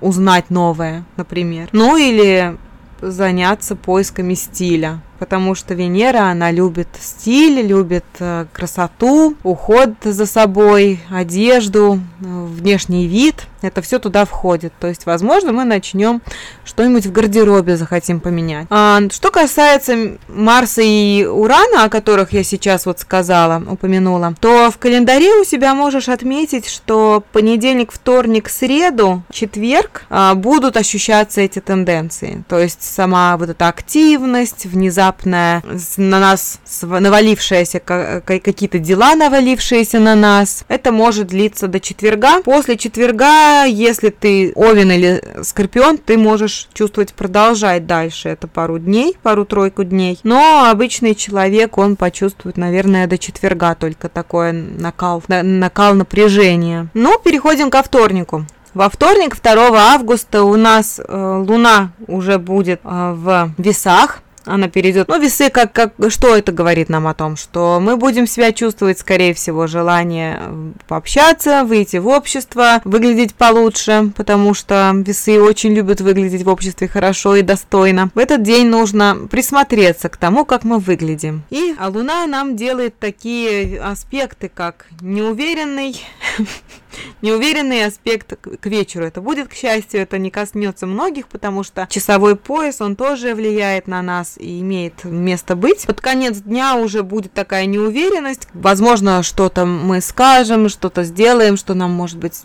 узнать 0.00 0.50
новое, 0.50 1.04
например. 1.16 1.68
Ну 1.72 1.96
или 1.96 2.56
заняться 3.00 3.76
поисками 3.76 4.34
стиля 4.34 5.00
потому 5.18 5.54
что 5.54 5.74
Венера, 5.74 6.30
она 6.30 6.50
любит 6.50 6.88
стиль, 7.00 7.66
любит 7.66 8.04
э, 8.20 8.46
красоту, 8.52 9.36
уход 9.42 9.90
за 10.04 10.26
собой, 10.26 11.00
одежду, 11.10 12.00
э, 12.20 12.24
внешний 12.24 13.06
вид. 13.06 13.46
Это 13.60 13.82
все 13.82 13.98
туда 13.98 14.24
входит. 14.24 14.72
То 14.78 14.86
есть, 14.86 15.04
возможно, 15.04 15.52
мы 15.52 15.64
начнем 15.64 16.22
что-нибудь 16.64 17.06
в 17.06 17.12
гардеробе 17.12 17.76
захотим 17.76 18.20
поменять. 18.20 18.68
А, 18.70 19.00
что 19.10 19.32
касается 19.32 20.18
Марса 20.28 20.82
и 20.82 21.24
Урана, 21.24 21.84
о 21.84 21.88
которых 21.88 22.32
я 22.32 22.44
сейчас 22.44 22.86
вот 22.86 23.00
сказала, 23.00 23.60
упомянула, 23.68 24.34
то 24.40 24.70
в 24.70 24.78
календаре 24.78 25.40
у 25.40 25.44
себя 25.44 25.74
можешь 25.74 26.08
отметить, 26.08 26.68
что 26.68 27.24
понедельник, 27.32 27.90
вторник, 27.90 28.48
среду, 28.48 29.22
четверг 29.32 30.04
а, 30.08 30.34
будут 30.34 30.76
ощущаться 30.76 31.40
эти 31.40 31.58
тенденции. 31.58 32.44
То 32.48 32.60
есть 32.60 32.82
сама 32.82 33.36
вот 33.36 33.50
эта 33.50 33.66
активность, 33.66 34.66
внезапно 34.66 35.07
внезапная, 35.08 35.62
на 35.96 36.20
нас 36.20 36.60
навалившаяся, 36.82 37.80
какие-то 37.80 38.78
дела 38.78 39.14
навалившиеся 39.14 39.98
на 39.98 40.14
нас. 40.14 40.64
Это 40.68 40.92
может 40.92 41.28
длиться 41.28 41.68
до 41.68 41.80
четверга. 41.80 42.42
После 42.42 42.76
четверга, 42.76 43.64
если 43.64 44.10
ты 44.10 44.52
овен 44.54 44.90
или 44.90 45.22
скорпион, 45.42 45.98
ты 45.98 46.18
можешь 46.18 46.68
чувствовать 46.72 47.14
продолжать 47.14 47.86
дальше. 47.86 48.28
Это 48.28 48.48
пару 48.48 48.78
дней, 48.78 49.16
пару-тройку 49.22 49.84
дней. 49.84 50.18
Но 50.22 50.68
обычный 50.70 51.14
человек, 51.14 51.78
он 51.78 51.96
почувствует, 51.96 52.56
наверное, 52.56 53.06
до 53.06 53.18
четверга 53.18 53.74
только 53.74 54.08
такой 54.08 54.52
накал, 54.52 55.22
накал 55.28 55.94
напряжения. 55.94 56.88
Но 56.94 57.18
переходим 57.18 57.70
ко 57.70 57.82
вторнику. 57.82 58.44
Во 58.74 58.88
вторник, 58.90 59.36
2 59.42 59.94
августа, 59.94 60.44
у 60.44 60.56
нас 60.56 61.00
э, 61.00 61.44
Луна 61.48 61.90
уже 62.06 62.38
будет 62.38 62.80
э, 62.84 63.12
в 63.16 63.50
весах 63.58 64.20
она 64.48 64.68
перейдет. 64.68 65.08
Ну, 65.08 65.20
весы, 65.20 65.50
как, 65.50 65.72
как, 65.72 65.92
что 66.08 66.36
это 66.36 66.52
говорит 66.52 66.88
нам 66.88 67.06
о 67.06 67.14
том? 67.14 67.36
Что 67.36 67.78
мы 67.80 67.96
будем 67.96 68.26
себя 68.26 68.52
чувствовать, 68.52 68.98
скорее 68.98 69.34
всего, 69.34 69.66
желание 69.66 70.40
пообщаться, 70.86 71.64
выйти 71.64 71.98
в 71.98 72.08
общество, 72.08 72.80
выглядеть 72.84 73.34
получше, 73.34 74.12
потому 74.16 74.54
что 74.54 74.92
весы 74.94 75.40
очень 75.40 75.74
любят 75.74 76.00
выглядеть 76.00 76.42
в 76.42 76.48
обществе 76.48 76.88
хорошо 76.88 77.36
и 77.36 77.42
достойно. 77.42 78.10
В 78.14 78.18
этот 78.18 78.42
день 78.42 78.66
нужно 78.66 79.16
присмотреться 79.30 80.08
к 80.08 80.16
тому, 80.16 80.44
как 80.44 80.64
мы 80.64 80.78
выглядим. 80.78 81.42
И 81.50 81.74
а 81.78 81.88
Луна 81.88 82.26
нам 82.26 82.56
делает 82.56 82.98
такие 82.98 83.80
аспекты, 83.80 84.50
как 84.52 84.86
неуверенный, 85.00 86.00
неуверенный 87.22 87.84
аспект 87.84 88.34
к 88.36 88.66
вечеру. 88.66 89.04
Это 89.04 89.20
будет, 89.20 89.48
к 89.48 89.54
счастью, 89.54 90.00
это 90.00 90.18
не 90.18 90.30
коснется 90.30 90.86
многих, 90.86 91.28
потому 91.28 91.62
что 91.62 91.86
часовой 91.90 92.36
пояс, 92.36 92.80
он 92.80 92.96
тоже 92.96 93.34
влияет 93.34 93.86
на 93.86 94.02
нас 94.02 94.36
и 94.38 94.60
имеет 94.60 95.04
место 95.04 95.56
быть. 95.56 95.86
Под 95.86 96.00
конец 96.00 96.38
дня 96.38 96.76
уже 96.76 97.02
будет 97.02 97.32
такая 97.32 97.66
неуверенность. 97.66 98.48
Возможно, 98.54 99.22
что-то 99.22 99.64
мы 99.66 100.00
скажем, 100.00 100.68
что-то 100.68 101.04
сделаем, 101.04 101.56
что 101.56 101.74
нам 101.74 101.90
может 101.92 102.18
быть 102.18 102.42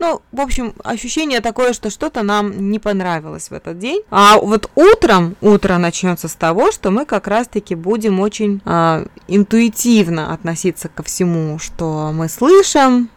ну, 0.00 0.22
в 0.32 0.40
общем, 0.40 0.74
ощущение 0.82 1.40
такое, 1.40 1.74
что 1.74 1.90
что-то 1.90 2.22
нам 2.22 2.70
не 2.70 2.78
понравилось 2.78 3.50
в 3.50 3.52
этот 3.52 3.78
день. 3.78 4.02
А 4.10 4.38
вот 4.38 4.70
утром, 4.74 5.36
утро 5.42 5.76
начнется 5.76 6.26
с 6.26 6.34
того, 6.34 6.72
что 6.72 6.90
мы 6.90 7.04
как 7.04 7.28
раз-таки 7.28 7.74
будем 7.74 8.18
очень 8.18 8.62
э, 8.64 9.06
интуитивно 9.28 10.32
относиться 10.32 10.88
ко 10.88 11.02
всему, 11.02 11.58
что 11.58 12.12
мы 12.14 12.30
слышим, 12.30 13.10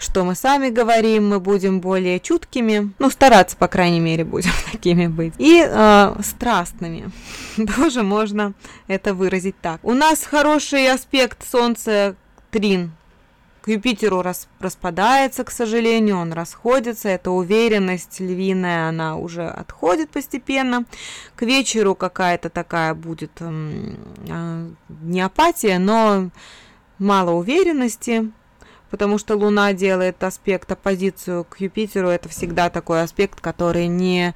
что 0.00 0.24
мы 0.24 0.34
сами 0.34 0.70
говорим, 0.70 1.28
мы 1.28 1.38
будем 1.38 1.80
более 1.80 2.18
чуткими, 2.18 2.92
ну, 2.98 3.10
стараться, 3.10 3.56
по 3.56 3.68
крайней 3.68 4.00
мере, 4.00 4.24
будем 4.24 4.50
такими 4.72 5.06
быть. 5.06 5.34
И 5.38 5.64
э, 5.64 6.16
страстными. 6.20 7.10
Тоже 7.76 8.02
можно 8.02 8.54
это 8.88 9.14
выразить 9.14 9.54
так. 9.62 9.78
У 9.84 9.94
нас 9.94 10.24
хороший 10.24 10.90
аспект 10.90 11.48
Солнца 11.48 12.16
Трин 12.50 12.90
к 13.64 13.68
Юпитеру 13.68 14.20
рас, 14.20 14.46
распадается, 14.60 15.42
к 15.42 15.50
сожалению, 15.50 16.18
он 16.18 16.34
расходится, 16.34 17.08
эта 17.08 17.30
уверенность 17.30 18.20
львиная, 18.20 18.90
она 18.90 19.16
уже 19.16 19.48
отходит 19.48 20.10
постепенно. 20.10 20.84
К 21.34 21.42
вечеру 21.46 21.94
какая-то 21.94 22.50
такая 22.50 22.92
будет 22.92 23.30
э, 23.40 24.68
не 25.00 25.20
апатия, 25.22 25.78
но 25.78 26.28
мало 26.98 27.30
уверенности, 27.30 28.30
потому 28.90 29.16
что 29.16 29.34
Луна 29.34 29.72
делает 29.72 30.22
аспект, 30.22 30.70
оппозицию 30.70 31.44
к 31.44 31.58
Юпитеру, 31.58 32.08
это 32.08 32.28
всегда 32.28 32.68
такой 32.68 33.02
аспект, 33.02 33.40
который 33.40 33.86
не 33.86 34.34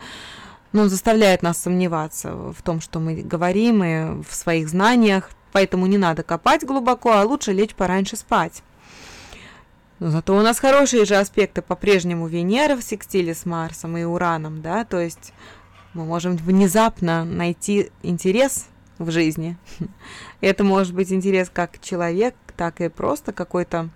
ну, 0.73 0.89
заставляет 0.89 1.43
нас 1.43 1.59
сомневаться 1.59 2.33
в 2.35 2.63
том, 2.63 2.81
что 2.81 2.99
мы 2.99 3.17
говорим, 3.17 3.85
и 3.85 4.23
в 4.23 4.35
своих 4.35 4.71
знаниях, 4.71 5.29
поэтому 5.53 5.85
не 5.85 5.99
надо 5.99 6.23
копать 6.23 6.65
глубоко, 6.65 7.13
а 7.13 7.25
лучше 7.25 7.53
лечь 7.53 7.75
пораньше 7.75 8.17
спать. 8.17 8.63
Но 10.01 10.11
зато 10.11 10.37
у 10.37 10.43
нас 10.43 10.61
хорошие 10.61 11.05
же 11.05 11.17
аспекты 11.17 11.61
по-прежнему 11.61 12.29
Венера 12.29 12.77
в 12.77 12.83
секстиле 12.83 13.35
с 13.35 13.45
Марсом 13.45 13.97
и 13.97 14.05
Ураном, 14.05 14.63
да, 14.63 14.85
то 14.85 15.01
есть 15.01 15.33
мы 15.93 16.05
можем 16.05 16.37
внезапно 16.37 17.25
найти 17.25 17.91
интерес 18.03 18.67
в 18.99 19.11
жизни. 19.11 19.57
Это 20.41 20.63
может 20.63 20.95
быть 20.95 21.13
интерес 21.13 21.51
как 21.53 21.81
человек, 21.81 22.35
так 22.57 22.81
и 22.81 22.89
просто 22.89 23.33
какой-то 23.33 23.91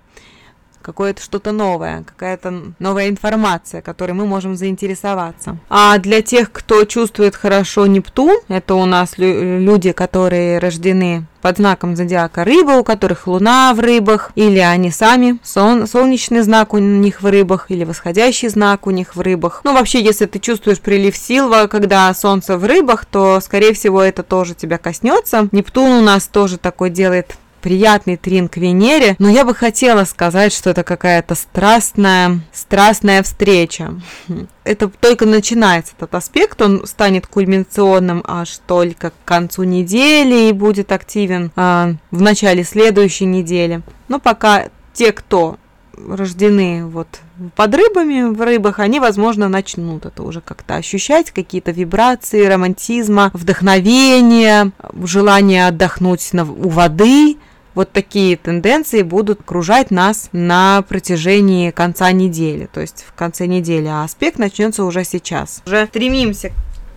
какое-то 0.83 1.23
что-то 1.23 1.53
новое, 1.53 2.05
какая-то 2.05 2.75
новая 2.79 3.09
информация, 3.09 3.81
которой 3.81 4.12
мы 4.12 4.27
можем 4.27 4.57
заинтересоваться. 4.57 5.57
А 5.71 5.97
для 5.99 6.21
тех, 6.23 6.53
кто 6.53 6.85
чувствует 6.85 7.35
хорошо 7.37 7.87
Нептун, 7.87 8.37
это 8.49 8.75
у 8.75 8.85
нас 8.85 9.15
люди, 9.17 9.93
которые 9.93 10.59
рождены 10.59 11.27
под 11.41 11.57
знаком 11.57 11.97
зодиака 11.97 12.45
рыба, 12.45 12.73
у 12.79 12.85
которых 12.85 13.27
луна 13.27 13.75
в 13.75 13.81
рыбах, 13.81 14.31
или 14.37 14.61
они 14.61 14.93
сами, 14.93 15.39
сон, 15.43 15.89
солнечный 15.89 16.43
знак 16.43 16.73
у 16.73 16.79
них 16.79 17.21
в 17.21 17.27
рыбах, 17.27 17.67
или 17.69 17.83
восходящий 17.83 18.49
знак 18.49 18.87
у 18.87 18.91
них 18.91 19.17
в 19.17 19.21
рыбах. 19.21 19.62
Ну, 19.65 19.75
вообще, 19.75 20.01
если 20.01 20.27
ты 20.27 20.39
чувствуешь 20.39 20.79
прилив 20.79 21.17
сил, 21.17 21.53
когда 21.69 22.15
солнце 22.15 22.57
в 22.57 22.65
рыбах, 22.65 23.05
то, 23.05 23.41
скорее 23.41 23.75
всего, 23.75 24.01
это 24.01 24.23
тоже 24.23 24.55
тебя 24.55 24.79
коснется. 24.79 25.49
Нептун 25.51 25.91
у 25.91 26.01
нас 26.01 26.29
тоже 26.29 26.59
такой 26.59 26.91
делает 26.91 27.37
приятный 27.62 28.16
трин 28.16 28.49
к 28.49 28.59
Венере, 28.59 29.16
но 29.19 29.31
я 29.31 29.45
бы 29.45 29.54
хотела 29.54 30.04
сказать, 30.04 30.52
что 30.52 30.71
это 30.71 30.83
какая-то 30.83 31.35
страстная, 31.35 32.40
страстная 32.52 33.23
встреча. 33.23 33.95
Это 34.64 34.88
только 34.88 35.26
начинается 35.26 35.95
этот 35.97 36.14
аспект, 36.14 36.62
он 36.62 36.87
станет 36.87 37.26
кульминационным 37.26 38.23
аж 38.25 38.61
только 38.64 39.11
к 39.11 39.14
концу 39.25 39.64
недели 39.64 40.49
и 40.49 40.52
будет 40.52 40.92
активен 40.92 41.50
а, 41.57 41.95
в 42.12 42.23
начале 42.23 42.62
следующей 42.62 43.25
недели. 43.25 43.83
Но 44.07 44.21
пока 44.21 44.69
те, 44.92 45.11
кто 45.11 45.59
рождены 45.97 46.87
вот 46.87 47.09
под 47.57 47.75
рыбами, 47.75 48.33
в 48.33 48.40
рыбах, 48.40 48.78
они, 48.78 49.00
возможно, 49.00 49.49
начнут 49.49 50.07
это 50.07 50.23
уже 50.23 50.40
как-то 50.40 50.76
ощущать, 50.76 51.33
какие-то 51.33 51.73
вибрации 51.73 52.47
романтизма, 52.47 53.31
вдохновения, 53.35 54.71
желание 55.02 55.66
отдохнуть 55.66 56.33
на, 56.33 56.45
у 56.45 56.69
воды– 56.69 57.37
вот 57.75 57.93
такие 57.93 58.37
тенденции 58.37 59.02
будут 59.02 59.41
окружать 59.41 59.91
нас 59.91 60.29
на 60.33 60.83
протяжении 60.83 61.71
конца 61.71 62.12
недели, 62.12 62.69
то 62.73 62.81
есть 62.81 63.05
в 63.07 63.12
конце 63.14 63.47
недели, 63.47 63.87
а 63.87 64.05
аспект 64.05 64.38
начнется 64.38 64.85
уже 64.85 65.05
сейчас. 65.05 65.62
Уже 65.67 65.87
стремимся 65.87 66.52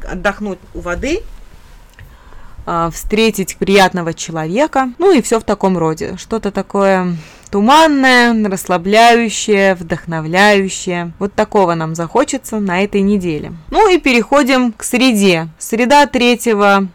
отдохнуть 0.07 0.59
у 0.73 0.81
воды, 0.81 1.21
а, 2.65 2.89
встретить 2.89 3.57
приятного 3.57 4.13
человека, 4.13 4.91
ну 4.97 5.11
и 5.11 5.21
все 5.21 5.39
в 5.39 5.43
таком 5.43 5.77
роде. 5.77 6.17
Что-то 6.17 6.51
такое 6.51 7.15
туманное, 7.49 8.33
расслабляющее, 8.49 9.75
вдохновляющее. 9.75 11.11
Вот 11.19 11.33
такого 11.33 11.73
нам 11.75 11.95
захочется 11.95 12.59
на 12.59 12.83
этой 12.83 13.01
неделе. 13.01 13.53
Ну 13.69 13.89
и 13.89 13.97
переходим 13.97 14.71
к 14.71 14.83
среде. 14.83 15.47
Среда 15.59 16.05
3 16.05 16.39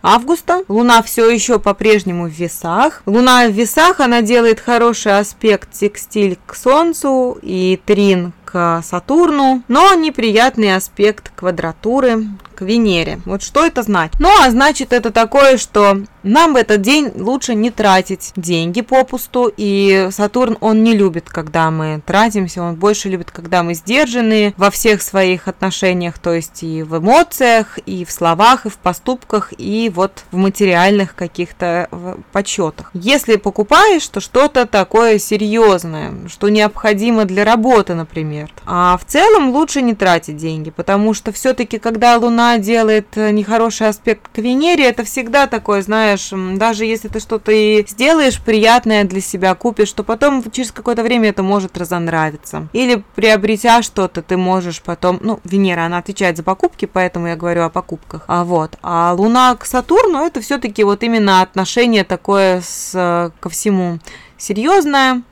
августа. 0.02 0.62
Луна 0.68 1.02
все 1.02 1.30
еще 1.30 1.58
по-прежнему 1.58 2.26
в 2.26 2.32
весах. 2.32 3.02
Луна 3.06 3.46
в 3.46 3.52
весах, 3.52 4.00
она 4.00 4.22
делает 4.22 4.60
хороший 4.60 5.18
аспект 5.18 5.72
текстиль 5.72 6.38
к 6.46 6.54
Солнцу 6.54 7.38
и 7.42 7.80
трин 7.84 8.32
к 8.50 8.82
Сатурну, 8.82 9.62
но 9.68 9.94
неприятный 9.94 10.74
аспект 10.74 11.30
квадратуры 11.34 12.26
к 12.54 12.62
Венере. 12.62 13.20
Вот 13.24 13.42
что 13.42 13.64
это 13.64 13.82
значит? 13.82 14.16
Ну, 14.18 14.28
а 14.42 14.50
значит 14.50 14.92
это 14.92 15.10
такое, 15.10 15.56
что 15.56 16.02
нам 16.22 16.52
в 16.52 16.56
этот 16.56 16.82
день 16.82 17.10
лучше 17.14 17.54
не 17.54 17.70
тратить 17.70 18.32
деньги 18.36 18.82
попусту, 18.82 19.50
и 19.56 20.08
Сатурн, 20.10 20.58
он 20.60 20.82
не 20.82 20.94
любит, 20.94 21.30
когда 21.30 21.70
мы 21.70 22.02
тратимся, 22.04 22.62
он 22.62 22.74
больше 22.74 23.08
любит, 23.08 23.30
когда 23.30 23.62
мы 23.62 23.74
сдержаны 23.74 24.52
во 24.58 24.70
всех 24.70 25.00
своих 25.00 25.48
отношениях, 25.48 26.18
то 26.18 26.34
есть 26.34 26.62
и 26.62 26.82
в 26.82 26.98
эмоциях, 26.98 27.78
и 27.86 28.04
в 28.04 28.10
словах, 28.10 28.66
и 28.66 28.68
в 28.68 28.76
поступках, 28.76 29.54
и 29.56 29.90
вот 29.94 30.24
в 30.30 30.36
материальных 30.36 31.14
каких-то 31.14 31.88
подсчетах. 32.32 32.90
Если 32.92 33.36
покупаешь, 33.36 34.06
то 34.08 34.20
что-то 34.20 34.66
такое 34.66 35.18
серьезное, 35.18 36.12
что 36.28 36.48
необходимо 36.48 37.24
для 37.24 37.44
работы, 37.44 37.94
например. 37.94 38.39
А 38.66 38.96
в 38.96 39.04
целом 39.04 39.50
лучше 39.50 39.82
не 39.82 39.94
тратить 39.94 40.36
деньги, 40.36 40.70
потому 40.70 41.14
что 41.14 41.32
все-таки, 41.32 41.78
когда 41.78 42.16
Луна 42.16 42.58
делает 42.58 43.16
э, 43.16 43.30
нехороший 43.30 43.88
аспект 43.88 44.28
к 44.32 44.38
Венере, 44.38 44.84
это 44.84 45.04
всегда 45.04 45.46
такое, 45.46 45.82
знаешь, 45.82 46.30
даже 46.32 46.84
если 46.84 47.08
ты 47.08 47.20
что-то 47.20 47.52
и 47.52 47.84
сделаешь 47.86 48.40
приятное 48.40 49.04
для 49.04 49.20
себя, 49.20 49.54
купишь, 49.54 49.92
то 49.92 50.02
потом 50.02 50.48
через 50.50 50.72
какое-то 50.72 51.02
время 51.02 51.30
это 51.30 51.42
может 51.42 51.76
разонравиться. 51.76 52.68
Или 52.72 53.02
приобретя 53.14 53.82
что-то, 53.82 54.22
ты 54.22 54.36
можешь 54.36 54.82
потом, 54.82 55.18
ну, 55.22 55.40
Венера, 55.44 55.82
она 55.82 55.98
отвечает 55.98 56.36
за 56.36 56.42
покупки, 56.42 56.86
поэтому 56.86 57.28
я 57.28 57.36
говорю 57.36 57.62
о 57.62 57.70
покупках. 57.70 58.24
А 58.26 58.44
вот, 58.44 58.76
а 58.82 59.12
Луна 59.12 59.56
к 59.56 59.64
Сатурну, 59.66 60.24
это 60.24 60.40
все-таки 60.40 60.84
вот 60.84 61.02
именно 61.02 61.42
отношение 61.42 62.04
такое 62.04 62.60
с, 62.60 62.92
э, 62.94 63.30
ко 63.40 63.48
всему 63.48 63.98
серьезное, 64.40 65.22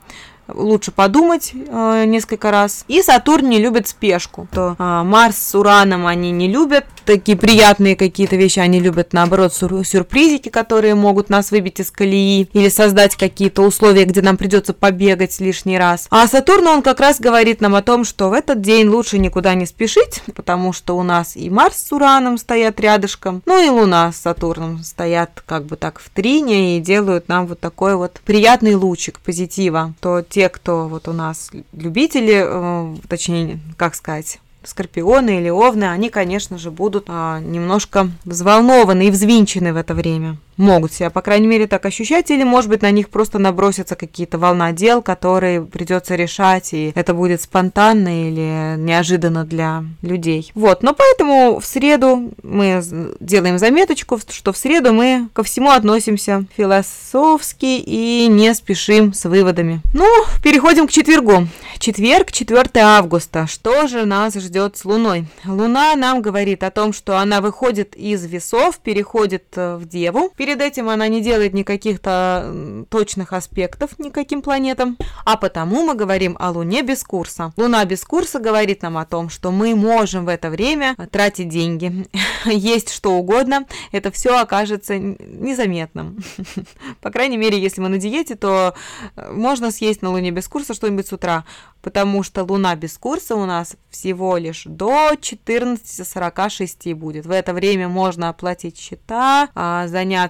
лучше 0.53 0.91
подумать 0.91 1.51
э, 1.53 2.03
несколько 2.05 2.51
раз. 2.51 2.85
И 2.87 3.01
Сатурн 3.01 3.49
не 3.49 3.59
любит 3.59 3.87
спешку. 3.87 4.47
То 4.51 4.75
э, 4.77 5.03
Марс 5.03 5.37
с 5.37 5.55
Ураном 5.55 6.07
они 6.07 6.31
не 6.31 6.47
любят 6.47 6.85
такие 7.09 7.35
приятные 7.35 7.95
какие-то 7.95 8.35
вещи, 8.35 8.59
они 8.59 8.79
любят 8.79 9.13
наоборот 9.13 9.51
сюр 9.51 9.83
сюрпризики, 9.83 10.49
которые 10.49 10.93
могут 10.93 11.29
нас 11.29 11.49
выбить 11.49 11.79
из 11.79 11.89
колеи 11.89 12.47
или 12.53 12.69
создать 12.69 13.15
какие-то 13.15 13.63
условия, 13.63 14.05
где 14.05 14.21
нам 14.21 14.37
придется 14.37 14.73
побегать 14.73 15.39
лишний 15.39 15.79
раз. 15.79 16.05
А 16.11 16.27
Сатурн, 16.27 16.67
он 16.67 16.81
как 16.83 16.99
раз 16.99 17.19
говорит 17.19 17.61
нам 17.61 17.73
о 17.73 17.81
том, 17.81 18.05
что 18.05 18.29
в 18.29 18.33
этот 18.33 18.61
день 18.61 18.87
лучше 18.87 19.17
никуда 19.17 19.55
не 19.55 19.65
спешить, 19.65 20.21
потому 20.35 20.71
что 20.71 20.95
у 20.95 21.01
нас 21.01 21.35
и 21.35 21.49
Марс 21.49 21.83
с 21.87 21.91
Ураном 21.91 22.37
стоят 22.37 22.79
рядышком, 22.79 23.41
ну 23.47 23.59
и 23.59 23.69
Луна 23.69 24.11
с 24.11 24.17
Сатурном 24.17 24.83
стоят 24.83 25.41
как 25.47 25.65
бы 25.65 25.77
так 25.77 25.99
в 25.99 26.11
трине 26.11 26.77
и 26.77 26.79
делают 26.79 27.27
нам 27.27 27.47
вот 27.47 27.59
такой 27.59 27.95
вот 27.95 28.21
приятный 28.23 28.75
лучик 28.75 29.19
позитива. 29.19 29.95
То 29.99 30.21
те, 30.21 30.47
кто 30.47 30.87
вот 30.87 31.07
у 31.07 31.13
нас 31.13 31.49
любители, 31.73 32.43
э, 32.45 32.95
точнее, 33.07 33.59
как 33.77 33.95
сказать, 33.95 34.39
скорпионы 34.63 35.39
или 35.39 35.49
овны, 35.49 35.85
они, 35.85 36.09
конечно 36.09 36.57
же, 36.57 36.71
будут 36.71 37.05
а, 37.07 37.39
немножко 37.39 38.09
взволнованы 38.25 39.07
и 39.07 39.11
взвинчены 39.11 39.73
в 39.73 39.77
это 39.77 39.93
время 39.93 40.37
могут 40.59 40.93
себя, 40.93 41.09
по 41.09 41.21
крайней 41.21 41.47
мере, 41.47 41.67
так 41.67 41.85
ощущать, 41.85 42.29
или, 42.29 42.43
может 42.43 42.69
быть, 42.69 42.81
на 42.81 42.91
них 42.91 43.09
просто 43.09 43.39
набросятся 43.39 43.95
какие-то 43.95 44.37
волна 44.37 44.71
дел, 44.73 45.01
которые 45.01 45.65
придется 45.65 46.15
решать, 46.15 46.73
и 46.73 46.91
это 46.93 47.13
будет 47.13 47.41
спонтанно 47.41 48.29
или 48.29 48.75
неожиданно 48.77 49.45
для 49.45 49.83
людей. 50.01 50.51
Вот, 50.53 50.83
но 50.83 50.93
поэтому 50.93 51.59
в 51.59 51.65
среду 51.65 52.31
мы 52.43 52.83
делаем 53.19 53.57
заметочку, 53.57 54.19
что 54.29 54.51
в 54.51 54.57
среду 54.57 54.93
мы 54.93 55.29
ко 55.33 55.43
всему 55.43 55.71
относимся 55.71 56.45
философски 56.55 57.65
и 57.65 58.27
не 58.29 58.53
спешим 58.53 59.13
с 59.13 59.25
выводами. 59.25 59.81
Ну, 59.93 60.05
переходим 60.43 60.87
к 60.87 60.91
четвергу. 60.91 61.47
Четверг, 61.79 62.33
4 62.33 62.69
августа. 62.81 63.47
Что 63.47 63.87
же 63.87 64.05
нас 64.05 64.33
ждет 64.33 64.75
с 64.75 64.83
Луной? 64.83 65.27
Луна 65.45 65.95
нам 65.95 66.21
говорит 66.21 66.63
о 66.63 66.71
том, 66.71 66.91
что 66.91 67.17
она 67.17 67.39
выходит 67.39 67.95
из 67.95 68.25
весов, 68.25 68.79
переходит 68.79 69.45
э, 69.55 69.77
в 69.77 69.87
Деву, 69.87 70.29
Перед 70.49 70.61
этим 70.61 70.89
она 70.89 71.07
не 71.07 71.21
делает 71.21 71.53
никаких-то 71.53 72.85
точных 72.89 73.33
аспектов 73.33 73.99
никаким 73.99 74.41
планетам, 74.41 74.97
а 75.23 75.37
потому 75.37 75.85
мы 75.85 75.93
говорим 75.93 76.35
о 76.39 76.49
Луне 76.49 76.81
без 76.81 77.03
курса. 77.03 77.53
Луна 77.55 77.85
без 77.85 78.03
курса 78.03 78.39
говорит 78.39 78.81
нам 78.81 78.97
о 78.97 79.05
том, 79.05 79.29
что 79.29 79.51
мы 79.51 79.75
можем 79.75 80.25
в 80.25 80.27
это 80.27 80.49
время 80.49 80.95
тратить 81.11 81.49
деньги, 81.49 82.07
есть 82.45 82.89
что 82.89 83.11
угодно, 83.11 83.67
это 83.91 84.09
все 84.09 84.39
окажется 84.39 84.97
незаметным. 84.97 86.17
По 87.01 87.11
крайней 87.11 87.37
мере, 87.37 87.61
если 87.61 87.81
мы 87.81 87.89
на 87.89 87.99
диете, 87.99 88.33
то 88.33 88.73
э, 89.15 89.31
можно 89.31 89.69
съесть 89.69 90.01
на 90.01 90.09
Луне 90.09 90.31
без 90.31 90.47
курса 90.47 90.73
что-нибудь 90.73 91.05
с 91.05 91.13
утра, 91.13 91.45
потому 91.83 92.23
что 92.23 92.43
Луна 92.43 92.75
без 92.75 92.97
курса 92.97 93.35
у 93.35 93.45
нас 93.45 93.75
всего 93.89 94.37
лишь 94.37 94.63
до 94.65 95.11
14.46 95.13 96.95
будет. 96.95 97.27
В 97.27 97.31
это 97.31 97.53
время 97.53 97.87
можно 97.87 98.29
оплатить 98.29 98.79
счета, 98.79 99.49
а, 99.53 99.87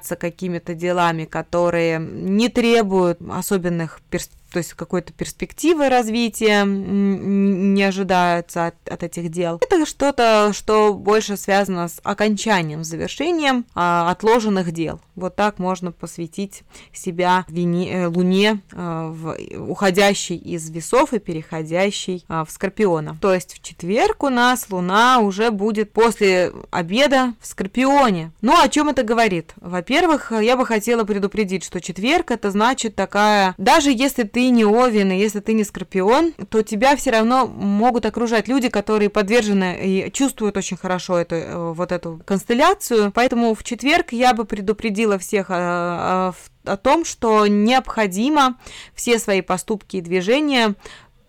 заняться 0.09 0.15
какими-то 0.15 0.73
делами, 0.73 1.25
которые 1.25 1.99
не 1.99 2.49
требуют 2.49 3.19
особенных 3.29 4.01
перспектив 4.09 4.38
то 4.51 4.57
есть 4.57 4.73
какой-то 4.73 5.13
перспективы 5.13 5.89
развития 5.89 6.63
не 6.65 7.83
ожидается 7.83 8.67
от, 8.67 8.89
от 8.89 9.03
этих 9.03 9.29
дел. 9.29 9.59
Это 9.61 9.85
что-то, 9.85 10.51
что 10.53 10.93
больше 10.93 11.37
связано 11.37 11.87
с 11.87 11.99
окончанием, 12.03 12.83
завершением 12.83 13.65
а, 13.75 14.09
отложенных 14.11 14.71
дел. 14.71 14.99
Вот 15.15 15.35
так 15.35 15.59
можно 15.59 15.91
посвятить 15.91 16.63
себя 16.93 17.45
Вене, 17.49 17.91
э, 17.91 18.07
Луне, 18.07 18.61
а, 18.73 19.09
в, 19.09 19.37
уходящей 19.57 20.37
из 20.37 20.69
весов 20.69 21.13
и 21.13 21.19
переходящей 21.19 22.23
а, 22.27 22.45
в 22.45 22.51
Скорпиона. 22.51 23.17
То 23.21 23.33
есть 23.33 23.53
в 23.53 23.61
четверг 23.61 24.23
у 24.23 24.29
нас 24.29 24.67
Луна 24.69 25.19
уже 25.19 25.51
будет 25.51 25.91
после 25.91 26.51
обеда 26.71 27.33
в 27.39 27.47
Скорпионе. 27.47 28.31
Ну, 28.41 28.59
о 28.59 28.69
чем 28.69 28.89
это 28.89 29.03
говорит? 29.03 29.53
Во-первых, 29.57 30.31
я 30.31 30.55
бы 30.55 30.65
хотела 30.65 31.03
предупредить, 31.03 31.63
что 31.63 31.81
четверг 31.81 32.31
это 32.31 32.51
значит 32.51 32.95
такая, 32.95 33.53
даже 33.57 33.91
если 33.91 34.23
ты 34.23 34.38
ты 34.39 34.51
не 34.51 34.63
Овен, 34.63 35.11
и 35.11 35.17
если 35.17 35.41
ты 35.41 35.51
не 35.51 35.65
Скорпион, 35.65 36.31
то 36.31 36.61
тебя 36.61 36.95
все 36.95 37.11
равно 37.11 37.45
могут 37.45 38.05
окружать 38.05 38.47
люди, 38.47 38.69
которые 38.69 39.09
подвержены 39.09 39.77
и 39.83 40.09
чувствуют 40.13 40.55
очень 40.55 40.77
хорошо 40.77 41.17
эту, 41.17 41.35
э, 41.35 41.73
вот 41.73 41.91
эту 41.91 42.21
констелляцию. 42.25 43.11
Поэтому 43.13 43.53
в 43.53 43.65
четверг 43.65 44.13
я 44.13 44.33
бы 44.33 44.45
предупредила 44.45 45.19
всех 45.19 45.47
о, 45.49 46.29
о, 46.29 46.33
о 46.63 46.77
том, 46.77 47.03
что 47.03 47.47
необходимо 47.47 48.57
все 48.95 49.19
свои 49.19 49.41
поступки 49.41 49.97
и 49.97 50.01
движения 50.01 50.75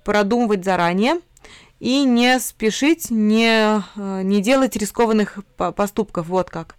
продумывать 0.05 0.64
заранее, 0.64 1.16
и 1.81 2.05
не 2.05 2.38
спешить, 2.38 3.11
не, 3.11 3.83
э, 3.96 4.23
не 4.23 4.40
делать 4.40 4.77
рискованных 4.77 5.40
поступков, 5.57 6.29
вот 6.29 6.49
как. 6.49 6.77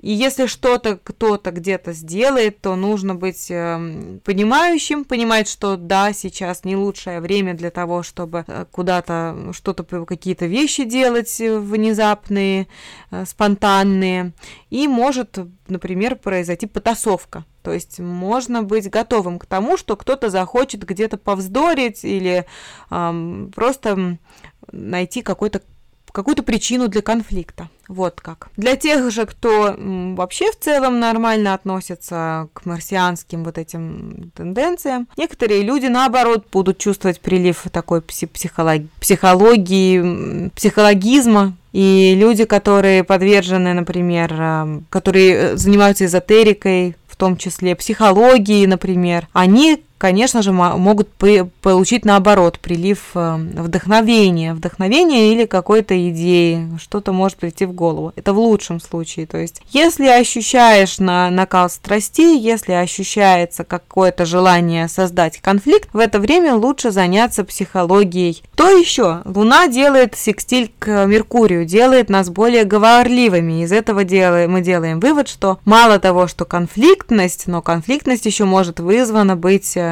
И 0.00 0.12
если 0.12 0.46
что-то 0.46 0.96
кто-то 0.96 1.50
где-то 1.50 1.92
сделает, 1.92 2.60
то 2.62 2.74
нужно 2.74 3.14
быть 3.14 3.50
э, 3.50 4.18
понимающим, 4.24 5.04
понимать, 5.04 5.46
что 5.46 5.76
да, 5.76 6.14
сейчас 6.14 6.64
не 6.64 6.74
лучшее 6.74 7.20
время 7.20 7.52
для 7.52 7.70
того, 7.70 8.02
чтобы 8.02 8.44
э, 8.46 8.64
куда-то 8.70 9.50
что-то, 9.52 9.84
какие-то 10.06 10.46
вещи 10.46 10.84
делать 10.84 11.38
внезапные, 11.38 12.66
э, 13.10 13.26
спонтанные. 13.26 14.32
И 14.70 14.88
может, 14.88 15.38
например, 15.68 16.16
произойти 16.16 16.66
потасовка. 16.66 17.44
То 17.62 17.72
есть 17.72 17.98
можно 17.98 18.62
быть 18.62 18.88
готовым 18.88 19.38
к 19.38 19.44
тому, 19.44 19.76
что 19.76 19.96
кто-то 19.96 20.30
захочет 20.30 20.82
где-то 20.82 21.18
повздорить 21.18 22.04
или 22.04 22.46
э, 22.90 23.48
просто 23.54 24.16
найти 24.72 25.20
какой-то 25.20 25.60
какую-то 26.12 26.42
причину 26.42 26.88
для 26.88 27.02
конфликта. 27.02 27.68
Вот 27.88 28.20
как. 28.20 28.50
Для 28.56 28.76
тех 28.76 29.10
же, 29.10 29.26
кто 29.26 29.74
вообще 29.76 30.52
в 30.52 30.58
целом 30.58 31.00
нормально 31.00 31.54
относится 31.54 32.48
к 32.52 32.64
марсианским 32.64 33.42
вот 33.42 33.58
этим 33.58 34.30
тенденциям, 34.36 35.08
некоторые 35.16 35.62
люди, 35.62 35.86
наоборот, 35.86 36.46
будут 36.52 36.78
чувствовать 36.78 37.20
прилив 37.20 37.64
такой 37.72 38.00
психолог... 38.00 38.82
психологии, 39.00 40.50
психологизма, 40.50 41.54
и 41.72 42.14
люди, 42.16 42.44
которые 42.44 43.04
подвержены, 43.04 43.74
например, 43.74 44.32
э, 44.32 44.80
которые 44.90 45.32
э, 45.34 45.56
занимаются 45.56 46.04
эзотерикой, 46.04 46.96
в 47.06 47.16
том 47.16 47.36
числе 47.36 47.76
психологией, 47.76 48.66
например, 48.66 49.28
они 49.32 49.82
конечно 50.00 50.42
же, 50.42 50.50
могут 50.50 51.10
получить 51.60 52.06
наоборот 52.06 52.58
прилив 52.58 53.10
э, 53.14 53.36
вдохновения, 53.36 54.54
вдохновения 54.54 55.32
или 55.32 55.44
какой-то 55.44 55.94
идеи, 56.08 56.70
что-то 56.80 57.12
может 57.12 57.36
прийти 57.36 57.66
в 57.66 57.72
голову. 57.72 58.12
Это 58.16 58.32
в 58.32 58.38
лучшем 58.38 58.80
случае. 58.80 59.26
То 59.26 59.36
есть, 59.36 59.60
если 59.70 60.06
ощущаешь 60.06 60.98
на 60.98 61.30
накал 61.30 61.68
страстей, 61.68 62.38
если 62.38 62.72
ощущается 62.72 63.62
какое-то 63.64 64.24
желание 64.24 64.88
создать 64.88 65.38
конфликт, 65.40 65.90
в 65.92 65.98
это 65.98 66.18
время 66.18 66.54
лучше 66.54 66.90
заняться 66.90 67.44
психологией. 67.44 68.42
То 68.56 68.70
еще? 68.70 69.20
Луна 69.26 69.68
делает 69.68 70.16
секстиль 70.16 70.72
к 70.78 71.04
Меркурию, 71.04 71.66
делает 71.66 72.08
нас 72.08 72.30
более 72.30 72.64
говорливыми. 72.64 73.64
Из 73.64 73.72
этого 73.72 74.04
делаем, 74.04 74.52
мы 74.52 74.62
делаем 74.62 74.98
вывод, 74.98 75.28
что 75.28 75.58
мало 75.66 75.98
того, 75.98 76.26
что 76.26 76.46
конфликтность, 76.46 77.46
но 77.46 77.60
конфликтность 77.60 78.24
еще 78.24 78.46
может 78.46 78.80
вызвана 78.80 79.36
быть 79.36 79.76
э, 79.76 79.89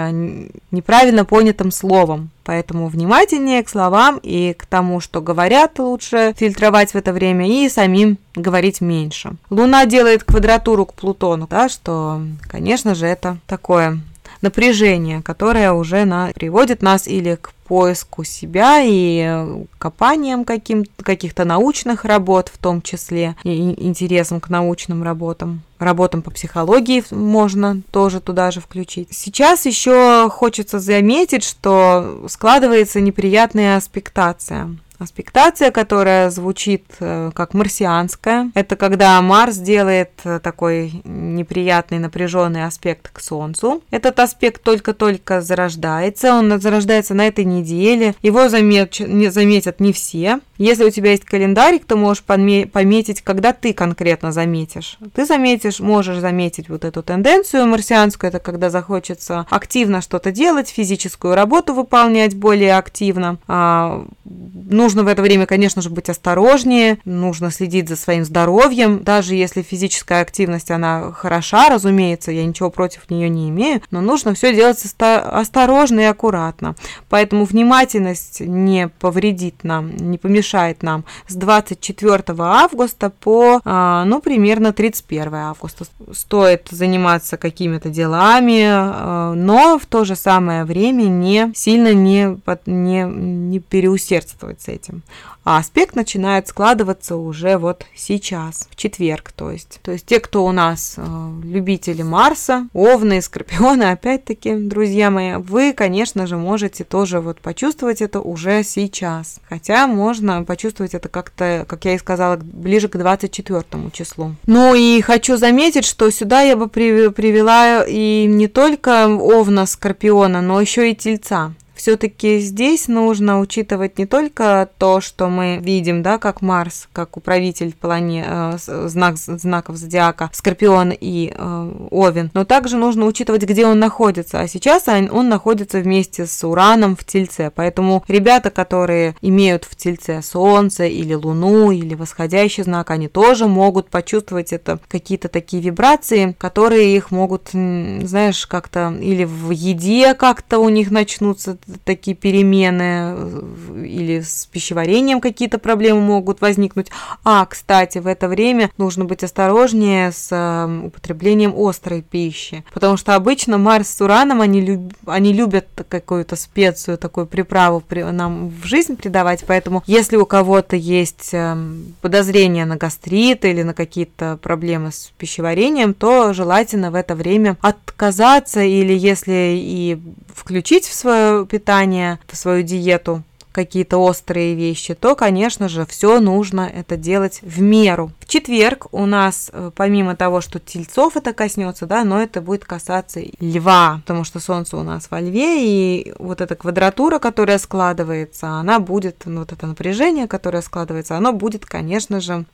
неправильно 0.70 1.24
понятым 1.24 1.70
словом. 1.70 2.30
Поэтому 2.44 2.88
внимательнее 2.88 3.62
к 3.62 3.68
словам 3.68 4.18
и 4.22 4.54
к 4.54 4.64
тому, 4.66 5.00
что 5.00 5.20
говорят, 5.20 5.78
лучше 5.78 6.34
фильтровать 6.36 6.92
в 6.92 6.96
это 6.96 7.12
время 7.12 7.46
и 7.46 7.68
самим 7.68 8.16
говорить 8.34 8.80
меньше. 8.80 9.32
Луна 9.50 9.84
делает 9.84 10.24
квадратуру 10.24 10.86
к 10.86 10.94
Плутону, 10.94 11.46
да, 11.48 11.68
что, 11.68 12.22
конечно 12.48 12.94
же, 12.94 13.06
это 13.06 13.38
такое 13.46 14.00
напряжение, 14.40 15.22
которое 15.22 15.72
уже 15.72 16.04
на, 16.04 16.30
приводит 16.34 16.82
нас 16.82 17.06
или 17.06 17.34
к 17.34 17.50
поиску 17.68 18.24
себя 18.24 18.80
и 18.82 19.66
копанием 19.78 20.44
каким, 20.44 20.84
каких-то 21.02 21.44
научных 21.44 22.04
работ 22.04 22.48
в 22.48 22.58
том 22.58 22.82
числе, 22.82 23.36
и 23.44 23.86
интересом 23.86 24.40
к 24.40 24.48
научным 24.48 25.02
работам. 25.02 25.62
Работам 25.78 26.22
по 26.22 26.30
психологии 26.30 27.04
можно 27.10 27.82
тоже 27.92 28.20
туда 28.20 28.50
же 28.50 28.60
включить. 28.60 29.08
Сейчас 29.12 29.66
еще 29.66 30.28
хочется 30.30 30.80
заметить, 30.80 31.44
что 31.44 32.24
складывается 32.28 33.00
неприятная 33.00 33.76
аспектация. 33.76 34.76
Аспектация, 34.98 35.70
которая 35.70 36.28
звучит 36.28 36.84
э, 36.98 37.30
как 37.32 37.54
марсианская, 37.54 38.50
это 38.54 38.74
когда 38.74 39.22
Марс 39.22 39.56
делает 39.56 40.10
э, 40.24 40.40
такой 40.40 41.00
неприятный 41.04 42.00
напряженный 42.00 42.64
аспект 42.64 43.10
к 43.12 43.20
Солнцу. 43.20 43.82
Этот 43.92 44.18
аспект 44.18 44.62
только-только 44.64 45.40
зарождается, 45.40 46.34
он 46.34 46.60
зарождается 46.60 47.14
на 47.14 47.28
этой 47.28 47.44
неделе, 47.44 48.16
его 48.22 48.48
замет, 48.48 48.98
не, 48.98 49.30
заметят 49.30 49.78
не 49.78 49.92
все. 49.92 50.40
Если 50.58 50.84
у 50.84 50.90
тебя 50.90 51.12
есть 51.12 51.24
календарик, 51.24 51.84
то 51.84 51.96
можешь 51.96 52.24
пометить, 52.24 53.22
когда 53.22 53.52
ты 53.52 53.72
конкретно 53.72 54.32
заметишь. 54.32 54.98
Ты 55.14 55.24
заметишь, 55.24 55.78
можешь 55.78 56.18
заметить 56.18 56.68
вот 56.68 56.84
эту 56.84 57.04
тенденцию 57.04 57.66
марсианскую, 57.66 58.28
это 58.28 58.40
когда 58.40 58.68
захочется 58.68 59.46
активно 59.50 60.02
что-то 60.02 60.32
делать, 60.32 60.68
физическую 60.68 61.36
работу 61.36 61.74
выполнять 61.74 62.34
более 62.34 62.76
активно. 62.76 63.38
А, 63.46 64.04
нужно 64.24 65.04
в 65.04 65.06
это 65.06 65.22
время, 65.22 65.46
конечно 65.46 65.80
же, 65.80 65.90
быть 65.90 66.10
осторожнее, 66.10 66.98
нужно 67.04 67.52
следить 67.52 67.88
за 67.88 67.94
своим 67.94 68.24
здоровьем, 68.24 69.04
даже 69.04 69.36
если 69.36 69.62
физическая 69.62 70.22
активность, 70.22 70.72
она 70.72 71.12
хороша, 71.12 71.68
разумеется, 71.68 72.32
я 72.32 72.44
ничего 72.44 72.70
против 72.70 73.08
нее 73.10 73.28
не 73.28 73.48
имею, 73.50 73.80
но 73.92 74.00
нужно 74.00 74.34
все 74.34 74.52
делать 74.52 74.84
осторожно 74.98 76.00
и 76.00 76.04
аккуратно. 76.04 76.74
Поэтому 77.08 77.44
внимательность 77.44 78.40
не 78.40 78.88
повредит 78.88 79.62
нам, 79.62 79.94
не 79.96 80.18
помешает 80.18 80.47
мешает 80.48 80.82
нам 80.82 81.04
с 81.26 81.34
24 81.34 82.22
августа 82.38 83.10
по, 83.10 83.60
а, 83.64 84.04
ну, 84.04 84.20
примерно 84.20 84.72
31 84.72 85.34
августа. 85.34 85.84
Стоит 86.12 86.68
заниматься 86.70 87.36
какими-то 87.36 87.90
делами, 87.90 88.64
а, 88.66 89.34
но 89.34 89.78
в 89.78 89.86
то 89.86 90.04
же 90.04 90.16
самое 90.16 90.64
время 90.64 91.02
не 91.04 91.52
сильно 91.54 91.92
не, 91.92 92.38
не, 92.66 93.02
не 93.04 93.60
переусердствовать 93.60 94.62
с 94.62 94.68
этим. 94.68 95.02
А 95.50 95.56
аспект 95.56 95.96
начинает 95.96 96.46
складываться 96.46 97.16
уже 97.16 97.56
вот 97.56 97.86
сейчас, 97.94 98.68
в 98.70 98.76
четверг, 98.76 99.32
то 99.32 99.50
есть. 99.50 99.80
То 99.82 99.92
есть 99.92 100.04
те, 100.04 100.20
кто 100.20 100.44
у 100.44 100.52
нас 100.52 100.96
э, 100.98 101.02
любители 101.42 102.02
Марса, 102.02 102.68
Овны, 102.74 103.22
Скорпионы, 103.22 103.84
опять-таки, 103.90 104.54
друзья 104.56 105.10
мои, 105.10 105.36
вы, 105.36 105.72
конечно 105.72 106.26
же, 106.26 106.36
можете 106.36 106.84
тоже 106.84 107.20
вот 107.20 107.40
почувствовать 107.40 108.02
это 108.02 108.20
уже 108.20 108.62
сейчас. 108.62 109.40
Хотя 109.48 109.86
можно 109.86 110.44
почувствовать 110.44 110.92
это 110.92 111.08
как-то, 111.08 111.64
как 111.66 111.82
я 111.86 111.94
и 111.94 111.98
сказала, 111.98 112.36
ближе 112.36 112.88
к 112.88 112.98
24 112.98 113.64
числу. 113.90 114.34
Ну 114.44 114.74
и 114.74 115.00
хочу 115.00 115.38
заметить, 115.38 115.86
что 115.86 116.10
сюда 116.10 116.42
я 116.42 116.58
бы 116.58 116.68
привела 116.68 117.86
и 117.88 118.26
не 118.26 118.48
только 118.48 119.08
Овна, 119.08 119.64
Скорпиона, 119.64 120.42
но 120.42 120.60
еще 120.60 120.90
и 120.90 120.94
Тельца 120.94 121.54
все-таки 121.78 122.40
здесь 122.40 122.88
нужно 122.88 123.40
учитывать 123.40 123.98
не 123.98 124.06
только 124.06 124.68
то, 124.78 125.00
что 125.00 125.28
мы 125.28 125.58
видим, 125.62 126.02
да, 126.02 126.18
как 126.18 126.42
Марс, 126.42 126.88
как 126.92 127.16
управитель 127.16 127.72
плане, 127.72 128.24
э, 128.26 128.58
знак, 128.58 129.16
знаков 129.16 129.76
зодиака, 129.76 130.30
Скорпион 130.32 130.92
и 130.92 131.32
э, 131.34 131.72
Овен, 131.90 132.30
но 132.34 132.44
также 132.44 132.76
нужно 132.76 133.06
учитывать, 133.06 133.44
где 133.44 133.66
он 133.66 133.78
находится. 133.78 134.40
А 134.40 134.48
сейчас 134.48 134.88
он, 134.88 135.08
он 135.10 135.28
находится 135.28 135.78
вместе 135.78 136.26
с 136.26 136.44
Ураном 136.44 136.96
в 136.96 137.04
Тельце. 137.04 137.50
Поэтому 137.54 138.04
ребята, 138.08 138.50
которые 138.50 139.14
имеют 139.22 139.64
в 139.64 139.76
Тельце 139.76 140.20
Солнце 140.22 140.86
или 140.86 141.14
Луну 141.14 141.70
или 141.70 141.94
восходящий 141.94 142.64
знак, 142.64 142.90
они 142.90 143.08
тоже 143.08 143.46
могут 143.46 143.88
почувствовать 143.88 144.52
это 144.52 144.80
какие-то 144.88 145.28
такие 145.28 145.62
вибрации, 145.62 146.34
которые 146.38 146.96
их 146.96 147.10
могут, 147.10 147.50
знаешь, 147.52 148.46
как-то 148.46 148.92
или 149.00 149.24
в 149.24 149.50
еде 149.50 150.14
как-то 150.14 150.58
у 150.58 150.68
них 150.68 150.90
начнутся 150.90 151.56
такие 151.84 152.16
перемены 152.16 152.82
э, 152.82 153.84
или 153.84 154.20
с 154.20 154.46
пищеварением 154.46 155.20
какие-то 155.20 155.58
проблемы 155.58 156.00
могут 156.00 156.40
возникнуть. 156.40 156.88
А, 157.24 157.44
кстати, 157.46 157.98
в 157.98 158.06
это 158.06 158.28
время 158.28 158.70
нужно 158.78 159.04
быть 159.04 159.24
осторожнее 159.24 160.12
с 160.12 160.28
э, 160.30 160.86
употреблением 160.86 161.54
острой 161.56 162.02
пищи, 162.02 162.64
потому 162.72 162.96
что 162.96 163.14
обычно 163.14 163.58
Марс 163.58 163.88
с 163.88 164.00
Ураном, 164.00 164.40
они, 164.40 164.60
люб... 164.60 164.92
они 165.06 165.32
любят 165.32 165.66
какую-то 165.88 166.36
специю, 166.36 166.98
такую 166.98 167.26
приправу 167.26 167.82
нам 167.90 168.48
в 168.48 168.64
жизнь 168.64 168.96
придавать, 168.96 169.44
поэтому 169.46 169.82
если 169.86 170.16
у 170.16 170.26
кого-то 170.26 170.76
есть 170.76 171.30
эм, 171.32 171.94
подозрение 172.00 172.64
на 172.64 172.76
гастрит 172.76 173.44
или 173.44 173.62
на 173.62 173.74
какие-то 173.74 174.38
проблемы 174.42 174.92
с 174.92 175.12
пищеварением, 175.18 175.94
то 175.94 176.32
желательно 176.32 176.90
в 176.90 176.94
это 176.94 177.14
время 177.14 177.56
отказаться 177.60 178.60
или 178.62 178.92
если 178.92 179.54
и 179.56 179.98
включить 180.38 180.86
в 180.86 180.94
свое 180.94 181.44
питание, 181.46 182.18
в 182.26 182.36
свою 182.36 182.62
диету 182.62 183.22
какие-то 183.58 183.98
острые 183.98 184.54
вещи, 184.54 184.94
то, 184.94 185.16
конечно 185.16 185.68
же, 185.68 185.84
все 185.84 186.20
нужно 186.20 186.70
это 186.72 186.96
делать 186.96 187.40
в 187.42 187.60
меру. 187.60 188.12
В 188.20 188.28
четверг 188.28 188.86
у 188.92 189.04
нас, 189.04 189.50
э, 189.52 189.72
помимо 189.74 190.14
того, 190.14 190.40
что 190.40 190.60
тельцов 190.60 191.16
это 191.16 191.32
коснется, 191.32 191.86
да, 191.86 192.04
но 192.04 192.22
это 192.22 192.40
будет 192.40 192.64
касаться 192.64 193.20
льва, 193.40 194.00
потому 194.06 194.22
что 194.22 194.38
солнце 194.38 194.76
у 194.76 194.84
нас 194.84 195.10
во 195.10 195.20
льве, 195.20 195.66
и 195.66 196.14
вот 196.20 196.40
эта 196.40 196.54
квадратура, 196.54 197.18
которая 197.18 197.58
складывается, 197.58 198.46
она 198.46 198.78
будет, 198.78 199.22
ну, 199.24 199.40
вот 199.40 199.50
это 199.50 199.66
напряжение, 199.66 200.28
которое 200.28 200.62
складывается, 200.62 201.16
оно 201.16 201.32
будет, 201.32 201.66
конечно 201.66 202.20
же, 202.20 202.44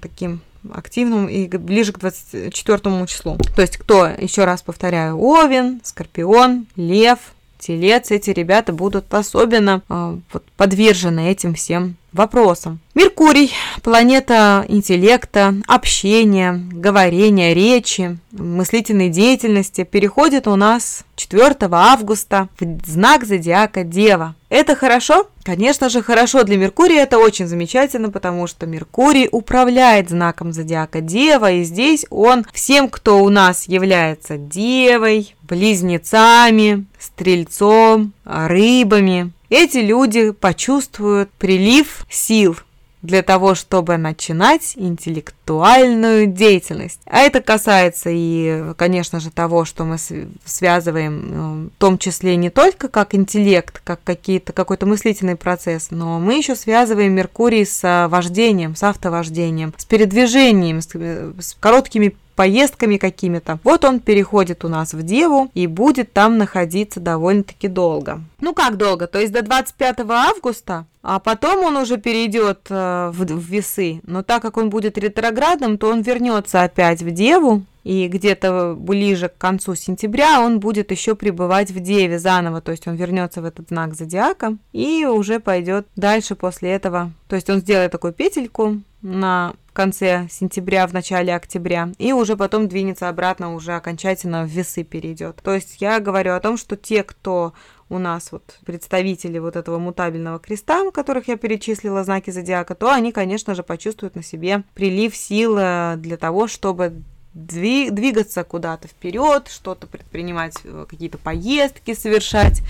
таким 0.00 0.42
активным 0.72 1.26
и 1.26 1.48
ближе 1.48 1.92
к 1.92 1.98
24 1.98 3.06
числу. 3.08 3.36
То 3.56 3.62
есть 3.62 3.78
кто, 3.78 4.06
еще 4.06 4.44
раз 4.44 4.62
повторяю, 4.62 5.18
Овен, 5.18 5.80
Скорпион, 5.82 6.66
Лев, 6.76 7.18
телец, 7.62 8.10
эти 8.10 8.30
ребята 8.30 8.72
будут 8.72 9.12
особенно 9.14 9.82
э, 9.88 10.18
вот, 10.32 10.44
подвержены 10.56 11.30
этим 11.30 11.54
всем 11.54 11.96
вопросам. 12.12 12.80
Меркурий– 12.94 13.52
планета 13.82 14.64
интеллекта, 14.68 15.54
общения, 15.66 16.60
говорения, 16.70 17.54
речи, 17.54 18.18
мыслительной 18.32 19.08
деятельности, 19.08 19.84
переходит 19.84 20.46
у 20.46 20.56
нас 20.56 21.04
4 21.16 21.56
августа 21.70 22.48
в 22.60 22.86
знак 22.86 23.24
зодиака 23.24 23.84
Дева. 23.84 24.34
Это 24.48 24.74
хорошо? 24.74 25.28
Конечно 25.44 25.88
же, 25.88 26.02
хорошо 26.02 26.44
для 26.44 26.56
Меркурия, 26.56 27.02
это 27.02 27.18
очень 27.18 27.46
замечательно, 27.46 28.10
потому 28.10 28.46
что 28.46 28.66
Меркурий 28.66 29.28
управляет 29.32 30.10
знаком 30.10 30.52
зодиака 30.52 31.00
Дева, 31.00 31.50
и 31.50 31.64
здесь 31.64 32.06
он 32.10 32.44
всем, 32.52 32.88
кто 32.88 33.22
у 33.24 33.28
нас 33.30 33.66
является 33.66 34.36
Девой, 34.36 35.34
близнецами, 35.42 36.84
стрельцом, 36.98 38.12
рыбами, 38.24 39.32
эти 39.52 39.78
люди 39.78 40.30
почувствуют 40.30 41.30
прилив 41.32 42.06
сил 42.08 42.56
для 43.02 43.22
того, 43.22 43.54
чтобы 43.54 43.96
начинать 43.96 44.74
интеллектуальную 44.76 46.26
деятельность. 46.28 47.00
А 47.04 47.18
это 47.18 47.40
касается 47.40 48.10
и, 48.12 48.72
конечно 48.76 49.18
же, 49.18 49.30
того, 49.30 49.64
что 49.64 49.84
мы 49.84 49.96
связываем, 50.44 51.66
э, 51.66 51.68
в 51.76 51.78
том 51.78 51.98
числе 51.98 52.36
не 52.36 52.48
только 52.48 52.88
как 52.88 53.14
интеллект, 53.14 53.80
как 53.82 54.00
какие-то, 54.04 54.52
какой-то 54.52 54.86
мыслительный 54.86 55.36
процесс, 55.36 55.88
но 55.90 56.20
мы 56.20 56.36
еще 56.38 56.54
связываем 56.54 57.12
Меркурий 57.12 57.66
с 57.66 58.08
вождением, 58.08 58.76
с 58.76 58.84
автовождением, 58.84 59.74
с 59.76 59.84
передвижением, 59.84 60.80
с, 60.80 60.88
э, 60.94 61.32
с 61.40 61.56
короткими 61.58 62.14
поездками 62.42 62.96
какими-то. 62.96 63.60
Вот 63.62 63.84
он 63.84 64.00
переходит 64.00 64.64
у 64.64 64.68
нас 64.68 64.94
в 64.94 65.02
Деву 65.04 65.48
и 65.54 65.68
будет 65.68 66.12
там 66.12 66.38
находиться 66.38 66.98
довольно-таки 66.98 67.68
долго. 67.68 68.20
Ну 68.40 68.52
как 68.52 68.76
долго? 68.76 69.06
То 69.06 69.20
есть 69.20 69.32
до 69.32 69.42
25 69.42 70.00
августа, 70.08 70.86
а 71.04 71.20
потом 71.20 71.64
он 71.64 71.76
уже 71.76 71.98
перейдет 71.98 72.66
э, 72.68 73.12
в, 73.14 73.24
в 73.24 73.44
весы. 73.48 74.00
Но 74.02 74.24
так 74.24 74.42
как 74.42 74.56
он 74.56 74.70
будет 74.70 74.98
ретроградным, 74.98 75.78
то 75.78 75.88
он 75.88 76.02
вернется 76.02 76.64
опять 76.64 77.00
в 77.00 77.12
Деву 77.12 77.62
и 77.84 78.08
где-то 78.08 78.74
ближе 78.78 79.28
к 79.28 79.38
концу 79.38 79.74
сентября 79.74 80.40
он 80.40 80.60
будет 80.60 80.90
еще 80.90 81.14
пребывать 81.14 81.70
в 81.70 81.80
Деве 81.80 82.18
заново, 82.18 82.60
то 82.60 82.70
есть 82.70 82.86
он 82.86 82.94
вернется 82.94 83.42
в 83.42 83.44
этот 83.44 83.68
знак 83.68 83.94
зодиака 83.94 84.56
и 84.72 85.04
уже 85.04 85.40
пойдет 85.40 85.86
дальше 85.96 86.34
после 86.34 86.70
этого. 86.70 87.12
То 87.28 87.36
есть 87.36 87.50
он 87.50 87.60
сделает 87.60 87.92
такую 87.92 88.12
петельку 88.12 88.80
на 89.00 89.54
конце 89.72 90.28
сентября, 90.30 90.86
в 90.86 90.92
начале 90.92 91.34
октября, 91.34 91.90
и 91.98 92.12
уже 92.12 92.36
потом 92.36 92.68
двинется 92.68 93.08
обратно, 93.08 93.54
уже 93.54 93.72
окончательно 93.72 94.44
в 94.44 94.48
весы 94.48 94.84
перейдет. 94.84 95.40
То 95.42 95.54
есть 95.54 95.78
я 95.80 95.98
говорю 95.98 96.34
о 96.34 96.40
том, 96.40 96.56
что 96.56 96.76
те, 96.76 97.02
кто 97.02 97.52
у 97.88 97.98
нас 97.98 98.32
вот 98.32 98.58
представители 98.64 99.38
вот 99.38 99.56
этого 99.56 99.78
мутабельного 99.78 100.38
креста, 100.38 100.90
которых 100.92 101.28
я 101.28 101.36
перечислила, 101.36 102.04
знаки 102.04 102.30
зодиака, 102.30 102.74
то 102.74 102.92
они, 102.92 103.12
конечно 103.12 103.54
же, 103.54 103.62
почувствуют 103.62 104.14
на 104.14 104.22
себе 104.22 104.62
прилив 104.74 105.16
сил 105.16 105.56
для 105.56 106.16
того, 106.18 106.46
чтобы 106.46 107.02
двигаться 107.34 108.44
куда-то 108.44 108.88
вперед, 108.88 109.48
что-то 109.48 109.86
предпринимать, 109.86 110.56
э, 110.64 110.86
какие-то 110.88 111.18
поездки 111.18 111.94
совершать. 111.94 112.62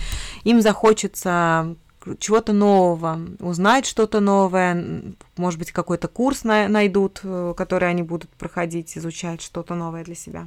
Им 0.45 0.61
захочется 0.61 1.77
чего-то 2.19 2.53
нового, 2.53 3.21
узнать 3.39 3.87
что-то 3.87 4.21
новое, 4.21 5.15
может 5.37 5.59
быть, 5.59 5.73
какой-то 5.73 6.09
курс 6.09 6.45
найдут, 6.45 7.21
э, 7.23 7.55
который 7.57 7.89
они 7.89 8.03
будут 8.03 8.31
проходить, 8.31 8.97
изучать 8.97 9.43
что-то 9.43 9.75
новое 9.75 10.05
для 10.05 10.15
себя. 10.15 10.47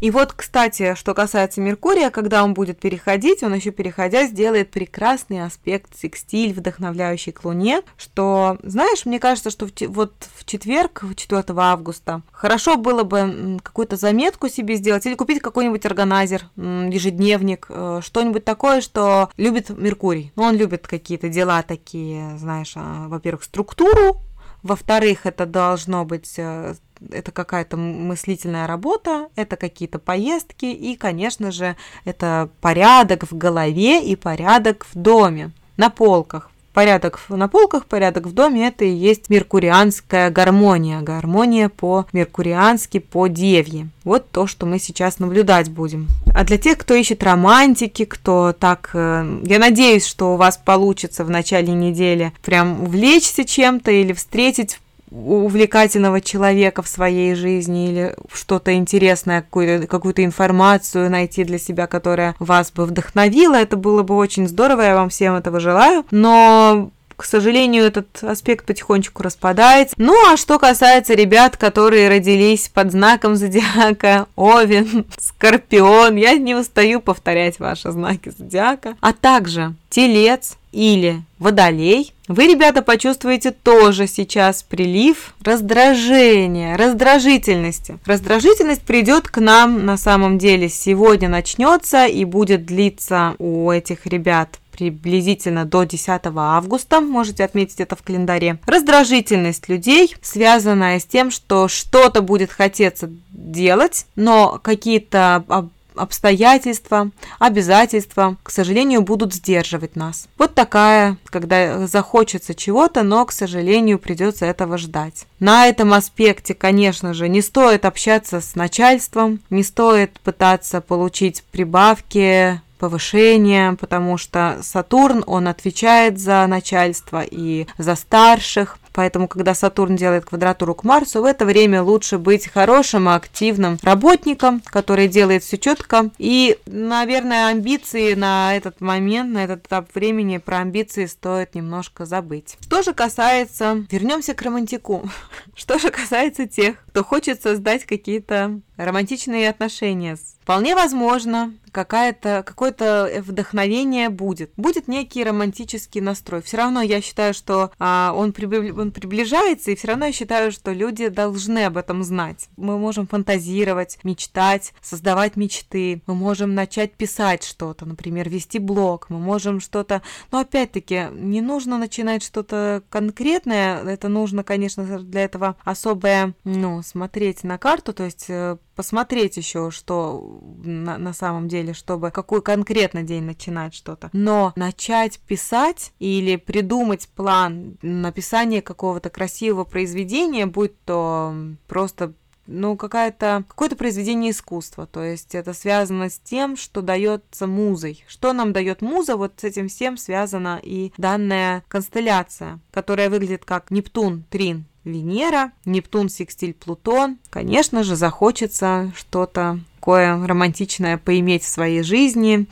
И 0.00 0.10
вот, 0.10 0.32
кстати, 0.32 0.94
что 0.94 1.14
касается 1.14 1.60
Меркурия, 1.60 2.10
когда 2.10 2.44
он 2.44 2.54
будет 2.54 2.78
переходить, 2.78 3.42
он 3.42 3.54
еще 3.54 3.70
переходя 3.70 4.26
сделает 4.26 4.70
прекрасный 4.70 5.44
аспект 5.44 5.96
секстиль, 5.96 6.52
вдохновляющий 6.52 7.32
к 7.32 7.44
Луне, 7.44 7.82
что, 7.96 8.58
знаешь, 8.62 9.06
мне 9.06 9.18
кажется, 9.18 9.50
что 9.50 9.66
в, 9.66 9.72
вот 9.88 10.12
в 10.36 10.44
четверг, 10.44 11.04
4 11.16 11.44
августа, 11.56 12.22
хорошо 12.30 12.76
было 12.76 13.04
бы 13.04 13.58
какую-то 13.62 13.96
заметку 13.96 14.48
себе 14.48 14.76
сделать 14.76 15.06
или 15.06 15.14
купить 15.14 15.40
какой-нибудь 15.40 15.86
органайзер, 15.86 16.50
ежедневник, 16.56 17.66
э, 17.68 18.00
что-нибудь 18.02 18.44
такое, 18.44 18.80
что 18.80 19.30
любит 19.36 19.70
Меркурий. 19.70 20.32
Ну, 20.36 20.42
он 20.44 20.56
любит 20.56 20.86
какие-то 20.86 21.28
дела 21.28 21.62
такие, 21.62 22.36
знаешь, 22.38 22.72
а, 22.76 23.08
во-первых, 23.08 23.44
структуру, 23.44 24.20
во-вторых, 24.62 25.26
это 25.26 25.46
должно 25.46 26.04
быть 26.04 26.34
э, 26.38 26.74
это 27.10 27.32
какая-то 27.32 27.76
мыслительная 27.76 28.66
работа, 28.66 29.28
это 29.36 29.56
какие-то 29.56 29.98
поездки 29.98 30.66
и, 30.66 30.96
конечно 30.96 31.50
же, 31.50 31.76
это 32.04 32.48
порядок 32.60 33.30
в 33.30 33.36
голове 33.36 34.04
и 34.04 34.16
порядок 34.16 34.86
в 34.92 34.98
доме, 34.98 35.52
на 35.76 35.90
полках. 35.90 36.50
Порядок 36.76 37.18
на 37.30 37.48
полках, 37.48 37.86
порядок 37.86 38.26
в 38.26 38.34
доме– 38.34 38.66
это 38.68 38.84
и 38.84 38.90
есть 38.90 39.30
меркурианская 39.30 40.28
гармония. 40.28 41.00
Гармония 41.00 41.70
по-меркуриански, 41.70 42.98
по 42.98 43.28
девье. 43.28 43.88
Вот 44.04 44.30
то, 44.30 44.46
что 44.46 44.66
мы 44.66 44.78
сейчас 44.78 45.18
наблюдать 45.18 45.70
будем. 45.70 46.06
А 46.34 46.44
для 46.44 46.58
тех, 46.58 46.76
кто 46.76 46.92
ищет 46.92 47.22
романтики, 47.22 48.04
кто 48.04 48.52
так... 48.52 48.90
Э, 48.92 49.40
я 49.44 49.58
надеюсь, 49.58 50.04
что 50.04 50.34
у 50.34 50.36
вас 50.36 50.58
получится 50.58 51.24
в 51.24 51.30
начале 51.30 51.72
недели 51.72 52.34
прям 52.44 52.82
увлечься 52.82 53.46
чем-то 53.46 53.90
или 53.90 54.12
встретить 54.12 54.78
увлекательного 55.10 56.20
человека 56.20 56.82
в 56.82 56.88
своей 56.88 57.34
жизни 57.34 57.90
или 57.90 58.16
что-то 58.32 58.74
интересное, 58.74 59.42
какую-то, 59.42 59.86
какую-то 59.86 60.24
информацию 60.24 61.10
найти 61.10 61.44
для 61.44 61.58
себя, 61.58 61.86
которая 61.86 62.34
вас 62.38 62.72
бы 62.72 62.84
вдохновила. 62.84 63.54
Это 63.54 63.76
было 63.76 64.02
бы 64.02 64.16
очень 64.16 64.48
здорово, 64.48 64.82
я 64.82 64.94
вам 64.94 65.08
всем 65.08 65.34
этого 65.34 65.60
желаю. 65.60 66.04
Но 66.10 66.90
к 67.16 67.24
сожалению, 67.24 67.84
этот 67.84 68.22
аспект 68.22 68.66
потихонечку 68.66 69.22
распадается. 69.22 69.94
Ну, 69.98 70.14
а 70.30 70.36
что 70.36 70.58
касается 70.58 71.14
ребят, 71.14 71.56
которые 71.56 72.08
родились 72.08 72.68
под 72.68 72.92
знаком 72.92 73.36
зодиака, 73.36 74.26
Овен, 74.36 75.06
Скорпион, 75.18 76.16
я 76.16 76.34
не 76.34 76.54
устаю 76.54 77.00
повторять 77.00 77.58
ваши 77.58 77.90
знаки 77.90 78.32
зодиака, 78.36 78.96
а 79.00 79.12
также 79.12 79.74
Телец 79.88 80.56
или 80.76 81.22
Водолей, 81.38 82.12
вы, 82.28 82.48
ребята, 82.48 82.82
почувствуете 82.82 83.50
тоже 83.50 84.06
сейчас 84.06 84.62
прилив 84.62 85.34
раздражения, 85.42 86.76
раздражительности. 86.76 87.98
Раздражительность 88.04 88.82
придет 88.82 89.28
к 89.28 89.40
нам 89.40 89.86
на 89.86 89.96
самом 89.96 90.38
деле 90.38 90.68
сегодня 90.68 91.28
начнется 91.28 92.06
и 92.06 92.24
будет 92.24 92.66
длиться 92.66 93.34
у 93.38 93.70
этих 93.70 94.06
ребят 94.06 94.58
приблизительно 94.70 95.64
до 95.64 95.84
10 95.84 96.20
августа, 96.36 97.00
можете 97.00 97.44
отметить 97.44 97.80
это 97.80 97.96
в 97.96 98.02
календаре. 98.02 98.58
Раздражительность 98.66 99.70
людей, 99.70 100.14
связанная 100.20 101.00
с 101.00 101.06
тем, 101.06 101.30
что 101.30 101.68
что-то 101.68 102.20
будет 102.20 102.50
хотеться 102.50 103.10
делать, 103.30 104.04
но 104.16 104.60
какие-то 104.62 105.70
обстоятельства, 105.96 107.10
обязательства, 107.38 108.36
к 108.42 108.50
сожалению, 108.50 109.02
будут 109.02 109.34
сдерживать 109.34 109.96
нас. 109.96 110.28
Вот 110.38 110.54
такая, 110.54 111.16
когда 111.26 111.86
захочется 111.86 112.54
чего-то, 112.54 113.02
но, 113.02 113.24
к 113.24 113.32
сожалению, 113.32 113.98
придется 113.98 114.46
этого 114.46 114.78
ждать. 114.78 115.26
На 115.38 115.66
этом 115.66 115.92
аспекте, 115.92 116.54
конечно 116.54 117.14
же, 117.14 117.28
не 117.28 117.42
стоит 117.42 117.84
общаться 117.84 118.40
с 118.40 118.54
начальством, 118.54 119.40
не 119.50 119.62
стоит 119.62 120.18
пытаться 120.20 120.80
получить 120.80 121.44
прибавки, 121.50 122.60
повышение, 122.78 123.72
потому 123.74 124.18
что 124.18 124.58
Сатурн, 124.62 125.24
он 125.26 125.48
отвечает 125.48 126.18
за 126.18 126.46
начальство 126.46 127.22
и 127.22 127.66
за 127.78 127.94
старших, 127.94 128.78
Поэтому, 128.96 129.28
когда 129.28 129.54
Сатурн 129.54 129.94
делает 129.94 130.24
квадратуру 130.24 130.74
к 130.74 130.82
Марсу, 130.82 131.20
в 131.20 131.26
это 131.26 131.44
время 131.44 131.82
лучше 131.82 132.16
быть 132.16 132.48
хорошим, 132.48 133.10
активным 133.10 133.78
работником, 133.82 134.62
который 134.64 135.06
делает 135.06 135.44
все 135.44 135.58
четко. 135.58 136.08
И, 136.16 136.56
наверное, 136.64 137.48
амбиции 137.48 138.14
на 138.14 138.56
этот 138.56 138.80
момент, 138.80 139.34
на 139.34 139.44
этот 139.44 139.66
этап 139.66 139.94
времени, 139.94 140.38
про 140.38 140.60
амбиции 140.60 141.04
стоит 141.04 141.54
немножко 141.54 142.06
забыть. 142.06 142.56
Что 142.62 142.82
же 142.82 142.94
касается... 142.94 143.84
Вернемся 143.90 144.32
к 144.32 144.40
романтику. 144.40 145.06
Что 145.54 145.78
же 145.78 145.90
касается 145.90 146.46
тех, 146.46 146.76
кто 146.88 147.04
хочет 147.04 147.42
создать 147.42 147.84
какие-то 147.84 148.60
романтичные 148.78 149.50
отношения. 149.50 150.16
Вполне 150.40 150.74
возможно, 150.74 151.52
какая-то, 151.76 152.42
какое-то 152.46 153.22
вдохновение 153.22 154.08
будет. 154.08 154.50
Будет 154.56 154.88
некий 154.88 155.22
романтический 155.22 156.00
настрой. 156.00 156.40
Все 156.40 156.56
равно 156.56 156.80
я 156.80 157.02
считаю, 157.02 157.34
что 157.34 157.70
а, 157.78 158.14
он, 158.16 158.32
прибли, 158.32 158.70
он 158.70 158.92
приближается, 158.92 159.70
и 159.70 159.76
все 159.76 159.88
равно 159.88 160.06
я 160.06 160.12
считаю, 160.12 160.52
что 160.52 160.72
люди 160.72 161.08
должны 161.08 161.66
об 161.66 161.76
этом 161.76 162.02
знать. 162.02 162.48
Мы 162.56 162.78
можем 162.78 163.06
фантазировать, 163.06 163.98
мечтать, 164.04 164.72
создавать 164.80 165.36
мечты. 165.36 166.00
Мы 166.06 166.14
можем 166.14 166.54
начать 166.54 166.94
писать 166.94 167.44
что-то, 167.44 167.84
например, 167.84 168.30
вести 168.30 168.58
блог. 168.58 169.10
Мы 169.10 169.18
можем 169.18 169.60
что-то... 169.60 170.00
Но 170.32 170.38
опять-таки, 170.38 171.08
не 171.12 171.42
нужно 171.42 171.76
начинать 171.76 172.24
что-то 172.24 172.82
конкретное. 172.88 173.84
Это 173.84 174.08
нужно, 174.08 174.44
конечно, 174.44 174.98
для 175.00 175.24
этого 175.24 175.56
особое, 175.62 176.32
ну, 176.44 176.82
смотреть 176.82 177.44
на 177.44 177.58
карту, 177.58 177.92
то 177.92 178.04
есть 178.04 178.24
э, 178.28 178.56
посмотреть 178.76 179.38
еще, 179.38 179.70
что 179.70 180.40
на, 180.62 180.98
на 180.98 181.12
самом 181.12 181.48
деле, 181.48 181.65
чтобы 181.72 182.10
какой 182.10 182.42
конкретно 182.42 183.02
день 183.02 183.24
начинать 183.24 183.74
что-то. 183.74 184.10
Но 184.12 184.52
начать 184.56 185.18
писать 185.20 185.92
или 185.98 186.36
придумать 186.36 187.08
план 187.08 187.78
написания 187.82 188.62
какого-то 188.62 189.10
красивого 189.10 189.64
произведения, 189.64 190.46
будь 190.46 190.78
то 190.84 191.34
просто 191.66 192.14
ну, 192.46 192.76
какая-то, 192.76 193.44
какое-то 193.48 193.76
произведение 193.76 194.30
искусства. 194.30 194.86
То 194.86 195.02
есть 195.02 195.34
это 195.34 195.52
связано 195.52 196.08
с 196.08 196.18
тем, 196.18 196.56
что 196.56 196.80
дается 196.82 197.46
музой. 197.46 198.04
Что 198.06 198.32
нам 198.32 198.52
дает 198.52 198.82
муза, 198.82 199.16
вот 199.16 199.34
с 199.38 199.44
этим 199.44 199.68
всем 199.68 199.96
связана 199.96 200.60
и 200.62 200.92
данная 200.96 201.64
констелляция, 201.68 202.60
которая 202.70 203.10
выглядит 203.10 203.44
как 203.44 203.70
Нептун, 203.70 204.24
Трин, 204.30 204.64
Венера, 204.84 205.52
Нептун, 205.64 206.08
Секстиль, 206.08 206.54
Плутон. 206.54 207.18
Конечно 207.30 207.82
же, 207.82 207.96
захочется 207.96 208.92
что-то 208.94 209.60
такое 209.86 210.26
романтичное 210.26 210.98
поиметь 210.98 211.44
в 211.44 211.48
своей 211.48 211.84
жизни, 211.84 212.46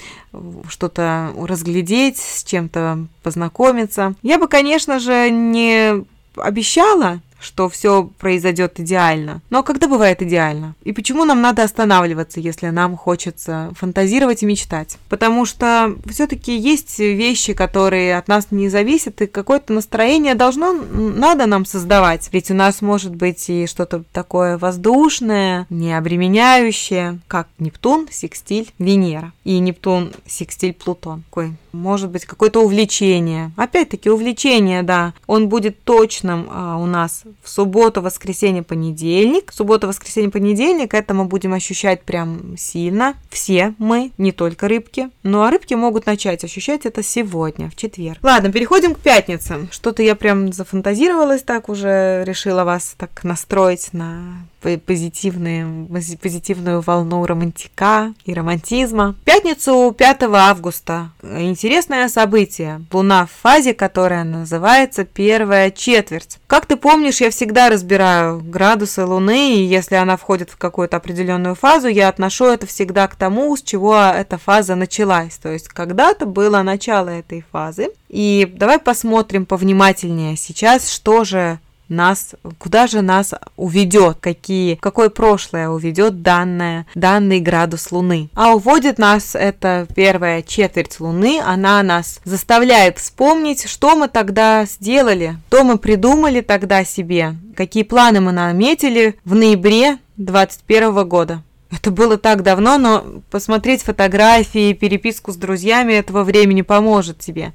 что-то 0.69 1.33
разглядеть, 1.37 2.19
с 2.19 2.45
чем-то 2.45 3.07
познакомиться. 3.25 4.15
Я 4.23 4.39
бы, 4.39 4.47
конечно 4.47 5.01
же, 5.01 5.31
не 5.31 6.05
обещала 6.37 7.21
что 7.45 7.69
все 7.69 8.05
произойдет 8.19 8.81
идеально. 8.81 9.43
Но 9.51 9.63
когда 9.63 9.87
бывает 9.87 10.23
идеально? 10.23 10.75
И 10.83 10.93
почему 10.93 11.25
нам 11.25 11.41
надо 11.41 11.63
останавливаться, 11.63 12.41
если 12.41 12.69
нам 12.69 12.97
хочется 12.97 13.71
фантазировать 13.77 14.43
и 14.43 14.47
мечтать? 14.47 14.99
Потому 15.09 15.45
что 15.45 15.95
все-таки 16.07 16.57
есть 16.57 16.99
вещи, 16.99 17.53
которые 17.53 18.17
от 18.17 18.29
нас 18.29 18.49
не 18.51 18.69
зависят, 18.69 19.21
и 19.23 19.27
какое-то 19.27 19.73
настроение 19.73 20.35
должно, 20.35 20.73
надо 20.73 21.47
нам 21.47 21.65
создавать. 21.67 22.29
Ведь 22.33 22.51
у 22.51 22.55
нас 22.55 22.83
может 22.83 23.15
быть 23.15 23.49
и 23.49 23.67
что-то 23.67 24.05
такое 24.13 24.59
воздушное, 24.59 25.67
не 25.71 25.97
обременяющее, 25.97 27.21
как 27.29 27.49
Нептун, 27.59 28.09
Секстиль, 28.11 28.73
Венера. 28.79 29.33
И 29.45 29.59
Нептун, 29.59 30.13
Секстиль, 30.27 30.73
Плутон. 30.73 31.23
Такой 31.31 31.53
может 31.75 32.11
быть, 32.11 32.25
какое-то 32.25 32.61
увлечение. 32.61 33.53
Опять-таки, 33.57 34.09
увлечение, 34.09 34.83
да, 34.83 35.15
он 35.27 35.49
будет 35.49 35.83
точным 35.85 36.49
а, 36.51 36.79
у 36.79 36.87
нас 36.87 37.25
в 37.43 37.49
субботу, 37.49 38.01
воскресенье, 38.01 38.63
понедельник. 38.63 39.53
Суббота, 39.53 39.87
воскресенье, 39.87 40.31
понедельник, 40.31 40.95
это 40.95 41.15
мы 41.15 41.25
будем 41.25 41.53
ощущать 41.53 42.03
прям 42.03 42.57
сильно. 42.57 43.15
Все 43.31 43.75
мы, 43.79 44.13
не 44.19 44.33
только 44.33 44.69
рыбки. 44.69 45.11
Ну, 45.23 45.43
а 45.43 45.51
рыбки 45.51 45.75
могут 45.75 46.07
начать 46.07 46.45
ощущать 46.45 46.87
это 46.87 47.03
сегодня, 47.03 47.69
в 47.71 47.77
четверг. 47.77 48.19
Ладно, 48.23 48.53
переходим 48.53 48.95
к 48.95 49.01
пятницам. 49.01 49.69
Что-то 49.71 50.03
я 50.03 50.15
прям 50.15 50.53
зафантазировалась 50.53 51.43
так 51.43 51.69
уже, 51.69 52.25
решила 52.25 52.65
вас 52.65 52.95
так 52.97 53.25
настроить 53.25 53.93
на 53.93 54.47
позитивные, 54.85 55.87
позитивную 56.21 56.81
волну 56.81 57.25
романтика 57.27 58.15
и 58.25 58.35
романтизма. 58.35 59.13
В 59.13 59.25
пятницу 59.25 59.95
5 59.97 60.23
августа 60.23 61.11
интересное 61.23 62.09
событие. 62.09 62.85
Луна 62.93 63.27
в 63.27 63.31
фазе, 63.31 63.75
которая 63.75 64.25
называется 64.25 65.05
первая 65.05 65.71
четверть. 65.71 66.39
Как 66.47 66.67
ты 66.67 66.77
помнишь, 66.77 67.21
я 67.21 67.31
всегда 67.31 67.69
разбираю 67.69 68.41
градусы 68.41 69.05
Луны, 69.05 69.57
и 69.57 69.65
если 69.65 69.97
она 69.97 70.17
входит 70.17 70.51
в 70.51 70.57
какую-то 70.57 70.97
определенную 70.97 71.55
фазу, 71.55 71.89
я 71.89 72.09
отношу 72.09 72.47
это 72.47 72.67
всегда 72.67 73.09
к 73.09 73.17
тому, 73.17 73.57
с 73.57 73.63
чего 73.63 73.97
эта 73.97 74.39
фаза 74.39 74.75
началась. 74.75 75.37
То 75.37 75.51
есть 75.51 75.69
когда-то 75.69 76.27
было 76.27 76.63
начало 76.63 77.09
этой 77.09 77.45
фазы. 77.53 77.89
И 78.09 78.49
давай 78.57 78.79
посмотрим 78.79 79.45
повнимательнее 79.45 80.37
сейчас, 80.37 80.89
что 80.89 81.25
же 81.25 81.59
нас, 81.89 82.35
куда 82.59 82.87
же 82.87 83.03
нас 83.03 83.35
уведет, 83.57 84.19
какие, 84.21 84.77
какое 84.77 85.11
прошлое 85.11 85.69
уведет 85.69 86.23
данное, 86.23 86.87
данный 86.95 87.41
градус 87.41 87.93
Луны. 87.93 88.29
А 88.35 88.55
уводит 88.55 88.99
нас 88.99 89.35
это 89.35 89.87
первая 89.95 90.43
четверть 90.43 91.01
Луны, 91.01 91.41
она 91.45 91.83
нас 91.83 92.21
заставляет 92.25 92.99
вспомнить, 92.99 93.69
что 93.69 93.97
мы 93.97 94.09
тогда 94.09 94.65
сделали, 94.65 95.37
что 95.49 95.65
мы 95.65 95.79
придумали 95.79 96.41
тогда 96.41 96.85
себе, 96.85 97.37
какие 97.57 97.83
планы 97.83 98.21
мы 98.21 98.33
наметили 98.33 99.17
в 99.25 99.35
ноябре 99.35 99.99
2021 100.17 101.09
года. 101.09 101.43
Это 101.71 101.91
было 101.91 102.17
так 102.17 102.43
давно, 102.43 102.79
но 102.79 103.05
посмотреть 103.31 103.83
фотографии, 103.83 104.73
переписку 104.73 105.33
с 105.33 105.37
друзьями 105.37 105.95
этого 105.95 106.23
времени 106.23 106.63
поможет 106.63 107.19
тебе. 107.19 107.53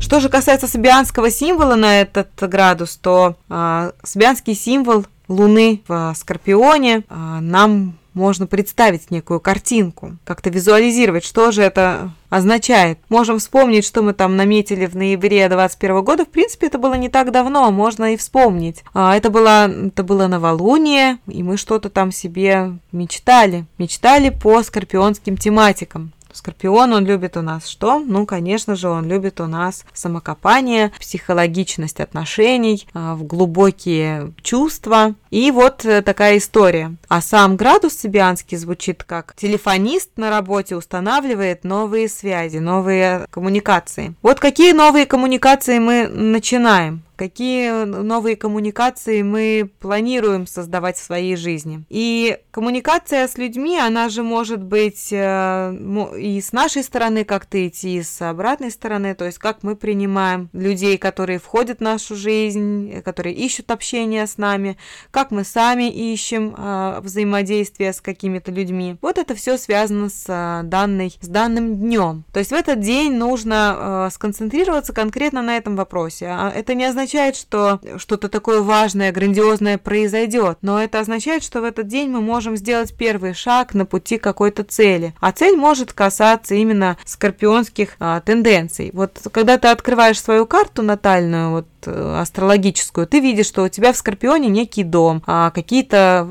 Что 0.00 0.18
же 0.18 0.28
касается 0.28 0.66
сабианского 0.66 1.30
символа 1.30 1.74
на 1.76 2.00
этот 2.00 2.30
градус, 2.40 2.96
то 2.96 3.36
э, 3.48 3.92
сабианский 4.02 4.54
символ 4.54 5.04
Луны 5.28 5.82
в 5.86 6.14
Скорпионе 6.16 7.04
э, 7.08 7.38
нам 7.40 7.98
можно 8.14 8.46
представить 8.46 9.10
некую 9.10 9.40
картинку, 9.40 10.16
как-то 10.24 10.50
визуализировать, 10.50 11.24
что 11.24 11.52
же 11.52 11.62
это 11.62 12.12
означает. 12.28 12.98
Можем 13.08 13.38
вспомнить, 13.38 13.84
что 13.84 14.02
мы 14.02 14.12
там 14.14 14.36
наметили 14.36 14.86
в 14.86 14.96
ноябре 14.96 15.48
2021 15.48 16.02
года. 16.02 16.24
В 16.24 16.28
принципе, 16.28 16.66
это 16.66 16.78
было 16.78 16.94
не 16.94 17.08
так 17.08 17.30
давно, 17.30 17.70
можно 17.70 18.14
и 18.14 18.16
вспомнить. 18.16 18.82
А, 18.94 19.16
это, 19.16 19.30
было, 19.30 19.68
это 19.68 20.02
было 20.02 20.26
новолуние, 20.26 21.18
и 21.26 21.42
мы 21.42 21.56
что-то 21.56 21.90
там 21.90 22.10
себе 22.10 22.78
мечтали. 22.92 23.66
Мечтали 23.78 24.30
по 24.30 24.62
скорпионским 24.62 25.36
тематикам. 25.36 26.12
Скорпион, 26.32 26.92
он 26.92 27.06
любит 27.06 27.36
у 27.36 27.42
нас 27.42 27.66
что? 27.66 27.98
Ну, 27.98 28.26
конечно 28.26 28.76
же, 28.76 28.88
он 28.88 29.06
любит 29.06 29.40
у 29.40 29.46
нас 29.46 29.84
самокопание, 29.92 30.92
психологичность 30.98 32.00
отношений, 32.00 32.86
а, 32.94 33.14
в 33.14 33.24
глубокие 33.24 34.32
чувства. 34.42 35.14
И 35.30 35.50
вот 35.50 35.84
э, 35.84 36.02
такая 36.02 36.38
история. 36.38 36.96
А 37.08 37.20
сам 37.20 37.56
градус 37.56 37.94
Сибианский 37.94 38.56
звучит 38.56 39.04
как 39.04 39.34
телефонист 39.36 40.10
на 40.16 40.30
работе 40.30 40.76
устанавливает 40.76 41.64
новые 41.64 42.08
связи, 42.08 42.58
новые 42.58 43.26
коммуникации. 43.30 44.14
Вот 44.22 44.40
какие 44.40 44.72
новые 44.72 45.06
коммуникации 45.06 45.78
мы 45.78 46.08
начинаем? 46.08 47.02
Какие 47.20 47.84
новые 47.84 48.34
коммуникации 48.34 49.20
мы 49.20 49.70
планируем 49.78 50.46
создавать 50.46 50.96
в 50.96 51.04
своей 51.04 51.36
жизни. 51.36 51.84
И 51.90 52.38
коммуникация 52.50 53.28
с 53.28 53.36
людьми, 53.36 53.78
она 53.78 54.08
же 54.08 54.22
может 54.22 54.62
быть 54.62 55.08
э, 55.12 56.16
и 56.18 56.40
с 56.40 56.52
нашей 56.52 56.82
стороны 56.82 57.24
как-то 57.24 57.68
идти, 57.68 57.98
и 57.98 58.02
с 58.02 58.22
обратной 58.22 58.70
стороны, 58.70 59.14
то 59.14 59.26
есть 59.26 59.36
как 59.36 59.62
мы 59.62 59.76
принимаем 59.76 60.48
людей, 60.54 60.96
которые 60.96 61.38
входят 61.38 61.80
в 61.80 61.82
нашу 61.82 62.16
жизнь, 62.16 63.02
которые 63.02 63.34
ищут 63.34 63.70
общение 63.70 64.26
с 64.26 64.38
нами, 64.38 64.78
как 65.10 65.30
мы 65.30 65.44
сами 65.44 65.90
ищем 65.90 66.54
э, 66.56 67.00
взаимодействие 67.02 67.92
с 67.92 68.00
какими-то 68.00 68.50
людьми. 68.50 68.96
Вот 69.02 69.18
это 69.18 69.34
все 69.34 69.58
связано 69.58 70.08
с, 70.08 70.24
э, 70.26 70.62
данной, 70.64 71.14
с 71.20 71.28
данным 71.28 71.76
днем. 71.76 72.24
То 72.32 72.38
есть 72.38 72.50
в 72.50 72.54
этот 72.54 72.80
день 72.80 73.12
нужно 73.12 74.08
сконцентрироваться 74.10 74.94
конкретно 74.94 75.42
на 75.42 75.58
этом 75.58 75.76
вопросе. 75.76 76.28
А 76.28 76.50
это 76.50 76.72
не 76.72 76.86
означает, 76.86 77.09
означает, 77.10 77.36
что 77.36 77.80
что-то 77.98 78.28
такое 78.28 78.60
важное, 78.60 79.10
грандиозное 79.10 79.78
произойдет, 79.78 80.58
но 80.62 80.80
это 80.80 81.00
означает, 81.00 81.42
что 81.42 81.60
в 81.60 81.64
этот 81.64 81.88
день 81.88 82.08
мы 82.08 82.20
можем 82.20 82.56
сделать 82.56 82.94
первый 82.94 83.34
шаг 83.34 83.74
на 83.74 83.84
пути 83.84 84.16
какой-то 84.16 84.62
цели. 84.62 85.12
А 85.20 85.32
цель 85.32 85.56
может 85.56 85.92
касаться 85.92 86.54
именно 86.54 86.96
скорпионских 87.04 87.96
а, 87.98 88.20
тенденций. 88.20 88.90
Вот 88.92 89.18
когда 89.32 89.58
ты 89.58 89.68
открываешь 89.68 90.20
свою 90.20 90.46
карту 90.46 90.82
натальную, 90.82 91.50
вот 91.50 91.66
Э, 91.86 92.18
астрологическую, 92.20 93.06
ты 93.06 93.20
видишь, 93.20 93.46
что 93.46 93.62
у 93.62 93.68
тебя 93.68 93.92
в 93.92 93.96
Скорпионе 93.96 94.48
некий 94.48 94.82
дом, 94.82 95.22
а 95.26 95.50
какие-то 95.50 96.28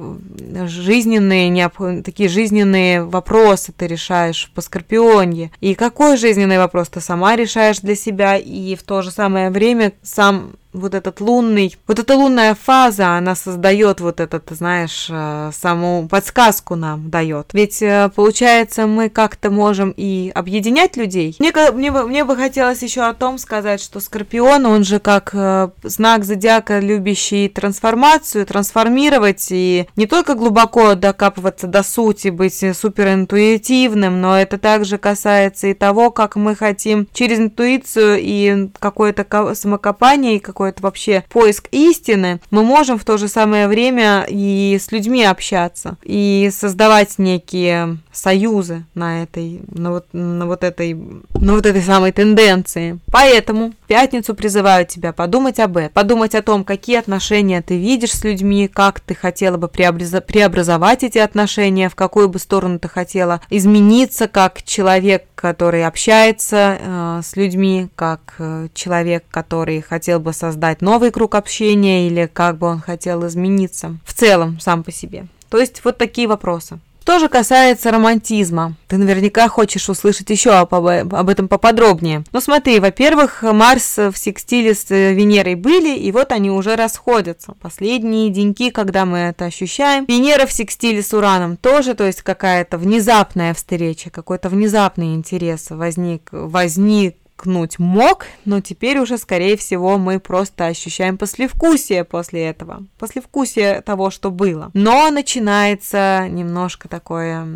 жизненные, 0.65 1.49
необ... 1.49 1.73
такие 2.03 2.29
жизненные 2.29 3.03
вопросы 3.03 3.71
ты 3.75 3.87
решаешь 3.87 4.51
по 4.53 4.61
Скорпионе. 4.61 5.51
И 5.61 5.75
какой 5.75 6.17
жизненный 6.17 6.57
вопрос 6.57 6.89
ты 6.89 7.01
сама 7.01 7.35
решаешь 7.35 7.79
для 7.79 7.95
себя, 7.95 8.37
и 8.37 8.75
в 8.75 8.83
то 8.83 9.01
же 9.01 9.11
самое 9.11 9.49
время 9.49 9.93
сам 10.03 10.51
вот 10.73 10.93
этот 10.93 11.19
лунный, 11.19 11.75
вот 11.87 11.99
эта 11.99 12.15
лунная 12.15 12.55
фаза, 12.55 13.17
она 13.17 13.35
создает 13.35 14.01
вот 14.01 14.19
этот, 14.19 14.43
знаешь, 14.51 15.07
э, 15.09 15.51
саму 15.53 16.07
подсказку 16.07 16.75
нам 16.75 17.09
дает. 17.09 17.49
Ведь 17.53 17.81
э, 17.81 18.11
получается 18.15 18.85
мы 18.85 19.09
как-то 19.09 19.49
можем 19.49 19.93
и 19.97 20.31
объединять 20.33 20.95
людей. 20.95 21.35
Мне, 21.39 21.51
мне, 21.71 21.91
мне 21.91 22.23
бы 22.23 22.35
хотелось 22.35 22.83
еще 22.83 23.01
о 23.01 23.13
том 23.13 23.37
сказать, 23.37 23.81
что 23.81 23.99
Скорпион, 23.99 24.65
он 24.65 24.83
же 24.83 24.99
как 24.99 25.33
Э, 25.39 25.69
знак 25.83 26.25
зодиака, 26.25 26.79
любящий 26.79 27.47
трансформацию, 27.47 28.45
трансформировать 28.45 29.47
и 29.51 29.87
не 29.95 30.05
только 30.05 30.35
глубоко 30.35 30.95
докапываться 30.95 31.67
до 31.67 31.81
сути, 31.83 32.27
быть 32.29 32.63
суперинтуитивным, 32.75 34.21
но 34.21 34.39
это 34.39 34.57
также 34.57 34.97
касается 34.97 35.67
и 35.67 35.73
того, 35.73 36.11
как 36.11 36.35
мы 36.35 36.55
хотим 36.55 37.07
через 37.13 37.39
интуицию 37.39 38.17
и 38.19 38.69
какое-то 38.79 39.55
самокопание, 39.55 40.35
и 40.35 40.39
какой-то 40.59 40.83
вообще 40.83 41.23
поиск 41.29 41.69
истины, 41.71 42.41
мы 42.51 42.63
можем 42.63 42.99
в 42.99 43.05
то 43.05 43.17
же 43.17 43.29
самое 43.29 43.69
время 43.69 44.25
и 44.27 44.77
с 44.77 44.91
людьми 44.91 45.23
общаться, 45.23 45.95
и 46.03 46.49
создавать 46.53 47.17
некие 47.17 47.97
союзы 48.11 48.83
на 48.93 49.23
этой, 49.23 49.61
на 49.71 49.91
вот, 49.91 50.07
на 50.11 50.45
вот 50.45 50.65
этой, 50.65 50.95
на 51.33 51.53
вот 51.53 51.65
этой 51.65 51.81
самой 51.81 52.11
тенденции. 52.11 52.99
Поэтому 53.09 53.71
в 53.71 53.87
пятницу 53.87 54.35
призываю 54.35 54.85
тебя 54.85 55.13
подумать 55.13 55.61
об 55.61 55.77
этом, 55.77 55.93
подумать 55.93 56.35
о 56.35 56.41
том, 56.41 56.65
какие 56.65 56.97
отношения 56.97 57.61
ты 57.61 57.77
видишь 57.77 58.11
с 58.11 58.25
людьми, 58.25 58.67
как 58.67 58.99
ты 58.99 59.15
хотела 59.15 59.55
бы 59.55 59.69
преобразовать 59.69 61.03
эти 61.05 61.19
отношения, 61.19 61.87
в 61.87 61.95
какую 61.95 62.27
бы 62.27 62.37
сторону 62.37 62.79
ты 62.79 62.89
хотела 62.89 63.39
измениться 63.49 64.27
как 64.27 64.61
человек, 64.63 65.23
который 65.39 65.85
общается 65.85 66.77
э, 66.79 67.21
с 67.23 67.35
людьми, 67.35 67.87
как 67.95 68.35
э, 68.39 68.67
человек, 68.73 69.23
который 69.31 69.81
хотел 69.81 70.19
бы 70.19 70.33
создать 70.33 70.81
новый 70.81 71.11
круг 71.11 71.35
общения 71.35 72.07
или 72.07 72.29
как 72.31 72.57
бы 72.57 72.67
он 72.67 72.81
хотел 72.81 73.25
измениться 73.25 73.97
в 74.05 74.13
целом 74.13 74.59
сам 74.59 74.83
по 74.83 74.91
себе. 74.91 75.27
То 75.49 75.57
есть 75.57 75.83
вот 75.83 75.97
такие 75.97 76.27
вопросы. 76.27 76.79
Что 77.09 77.17
же 77.17 77.27
касается 77.27 77.89
романтизма, 77.89 78.75
ты 78.87 78.97
наверняка 78.97 79.47
хочешь 79.47 79.89
услышать 79.89 80.29
еще 80.29 80.51
об, 80.51 80.75
об 80.75 81.29
этом 81.29 81.47
поподробнее. 81.47 82.23
Ну 82.31 82.39
смотри, 82.39 82.79
во-первых, 82.79 83.41
Марс 83.41 83.97
в 83.97 84.13
секстиле 84.15 84.75
с 84.75 84.91
Венерой 84.91 85.55
были, 85.55 85.97
и 85.97 86.11
вот 86.11 86.31
они 86.31 86.51
уже 86.51 86.75
расходятся. 86.75 87.53
Последние 87.63 88.29
деньки, 88.29 88.69
когда 88.69 89.05
мы 89.05 89.17
это 89.17 89.45
ощущаем. 89.45 90.05
Венера 90.05 90.45
в 90.45 90.51
секстиле 90.51 91.01
с 91.01 91.11
Ураном 91.11 91.57
тоже, 91.57 91.95
то 91.95 92.05
есть 92.05 92.21
какая-то 92.21 92.77
внезапная 92.77 93.55
встреча, 93.55 94.11
какой-то 94.11 94.49
внезапный 94.49 95.15
интерес 95.15 95.71
возник, 95.71 96.29
возник 96.31 97.15
кнуть 97.39 97.79
мог, 97.79 98.25
но 98.43 98.59
теперь 98.59 98.99
уже, 98.99 99.17
скорее 99.17 99.55
всего, 99.55 99.97
мы 99.97 100.19
просто 100.19 100.65
ощущаем 100.65 101.17
послевкусие 101.17 102.03
после 102.03 102.47
этого. 102.47 102.83
Послевкусие 102.99 103.81
того, 103.81 104.09
что 104.09 104.29
было. 104.29 104.71
Но 104.73 105.09
начинается 105.09 106.27
немножко 106.29 106.89
такое 106.89 107.47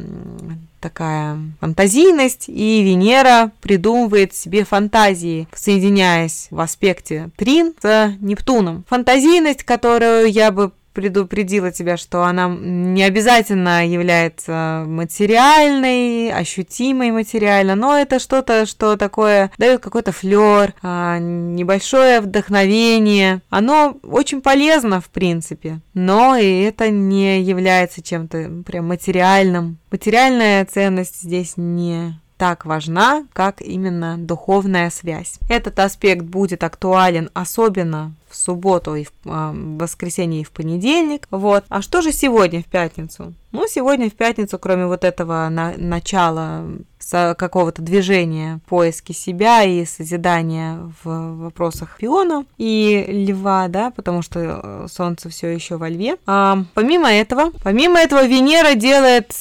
такая 0.79 1.37
фантазийность, 1.61 2.45
и 2.49 2.83
Венера 2.83 3.51
придумывает 3.61 4.35
себе 4.35 4.65
фантазии, 4.65 5.47
соединяясь 5.53 6.47
в 6.51 6.59
аспекте 6.59 7.29
Трин 7.37 7.73
с 7.81 8.13
Нептуном. 8.19 8.83
Фантазийность, 8.89 9.63
которую 9.63 10.29
я 10.29 10.51
бы 10.51 10.71
предупредила 10.93 11.71
тебя, 11.71 11.97
что 11.97 12.23
она 12.23 12.47
не 12.47 13.03
обязательно 13.03 13.87
является 13.87 14.83
материальной, 14.87 16.31
ощутимой 16.31 17.11
материально, 17.11 17.75
но 17.75 17.97
это 17.97 18.19
что-то, 18.19 18.65
что 18.65 18.95
такое 18.95 19.51
дает 19.57 19.81
какой-то 19.81 20.11
флер, 20.11 20.73
а, 20.81 21.19
небольшое 21.19 22.21
вдохновение. 22.21 23.41
Оно 23.49 23.97
очень 24.03 24.41
полезно, 24.41 25.01
в 25.01 25.09
принципе, 25.09 25.79
но 25.93 26.35
и 26.35 26.61
это 26.61 26.89
не 26.89 27.41
является 27.41 28.01
чем-то 28.01 28.63
прям 28.65 28.87
материальным. 28.87 29.77
Материальная 29.91 30.65
ценность 30.65 31.21
здесь 31.21 31.53
не 31.57 32.19
так 32.37 32.65
важна, 32.65 33.25
как 33.31 33.61
именно 33.61 34.17
духовная 34.17 34.89
связь. 34.89 35.39
Этот 35.49 35.79
аспект 35.79 36.23
будет 36.23 36.63
актуален 36.63 37.29
особенно 37.33 38.13
в 38.33 38.37
субботу 38.37 38.95
и 38.95 39.05
в 39.05 39.11
э, 39.25 39.51
воскресенье 39.79 40.41
и 40.41 40.43
в 40.43 40.51
понедельник. 40.51 41.27
Вот. 41.31 41.63
А 41.69 41.81
что 41.81 42.01
же 42.01 42.11
сегодня 42.11 42.61
в 42.61 42.65
пятницу? 42.65 43.33
Ну, 43.51 43.67
сегодня 43.67 44.09
в 44.09 44.13
пятницу, 44.13 44.57
кроме 44.57 44.87
вот 44.87 45.03
этого 45.03 45.47
на 45.49 45.75
начала 45.77 46.65
какого-то 47.11 47.81
движения, 47.81 48.59
поиски 48.67 49.11
себя 49.11 49.63
и 49.63 49.85
созидания 49.85 50.79
в 51.03 51.43
вопросах 51.43 51.97
пиона 51.99 52.45
и 52.57 53.05
льва, 53.27 53.67
да, 53.67 53.91
потому 53.91 54.21
что 54.21 54.39
э, 54.39 54.87
Солнце 54.89 55.29
все 55.29 55.49
еще 55.49 55.77
во 55.77 55.89
льве. 55.89 56.15
А, 56.25 56.63
помимо 56.73 57.11
этого, 57.11 57.51
помимо 57.63 57.99
этого 57.99 58.25
Венера 58.25 58.73
делает 58.73 59.33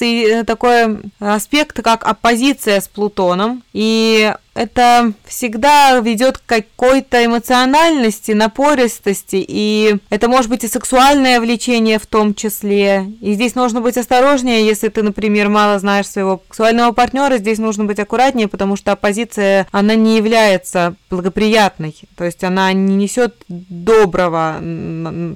такой 0.47 0.99
аспект, 1.21 1.81
как 1.83 2.05
оппозиция 2.05 2.81
с 2.81 2.89
Плутоном, 2.89 3.63
и 3.73 4.35
это 4.55 5.13
всегда 5.25 5.99
ведет 6.01 6.39
к 6.39 6.45
какой-то 6.47 7.25
эмоциональности, 7.25 8.33
напористости, 8.33 9.45
и 9.47 9.97
это 10.11 10.29
может 10.29 10.51
быть 10.51 10.65
и 10.65 10.69
сексуальное 10.69 11.41
влечение 11.41 11.99
в 11.99 12.07
том 12.07 12.35
числе. 12.35 13.07
И 13.21 13.35
здесь 13.35 13.55
нужно 13.55 13.81
быть 13.81 13.97
осторожнее, 13.97 14.67
если 14.67 14.89
ты, 14.89 15.03
например, 15.03 15.49
мало 15.49 15.79
знаешь 15.79 16.09
своего 16.09 16.43
сексуального 16.49 16.93
партнера, 16.93 17.39
здесь 17.39 17.59
нужно 17.59 17.85
быть 17.85 17.99
аккуратнее, 17.99 18.49
потому 18.49 18.77
что 18.77 18.93
оппозиция, 18.93 19.67
она 19.73 19.95
не 19.95 20.17
является 20.17 20.95
благоприятной, 21.11 21.95
то 22.17 22.25
есть 22.25 22.45
она 22.45 22.73
не 22.73 22.97
несет 22.97 23.37
доброго 23.49 24.61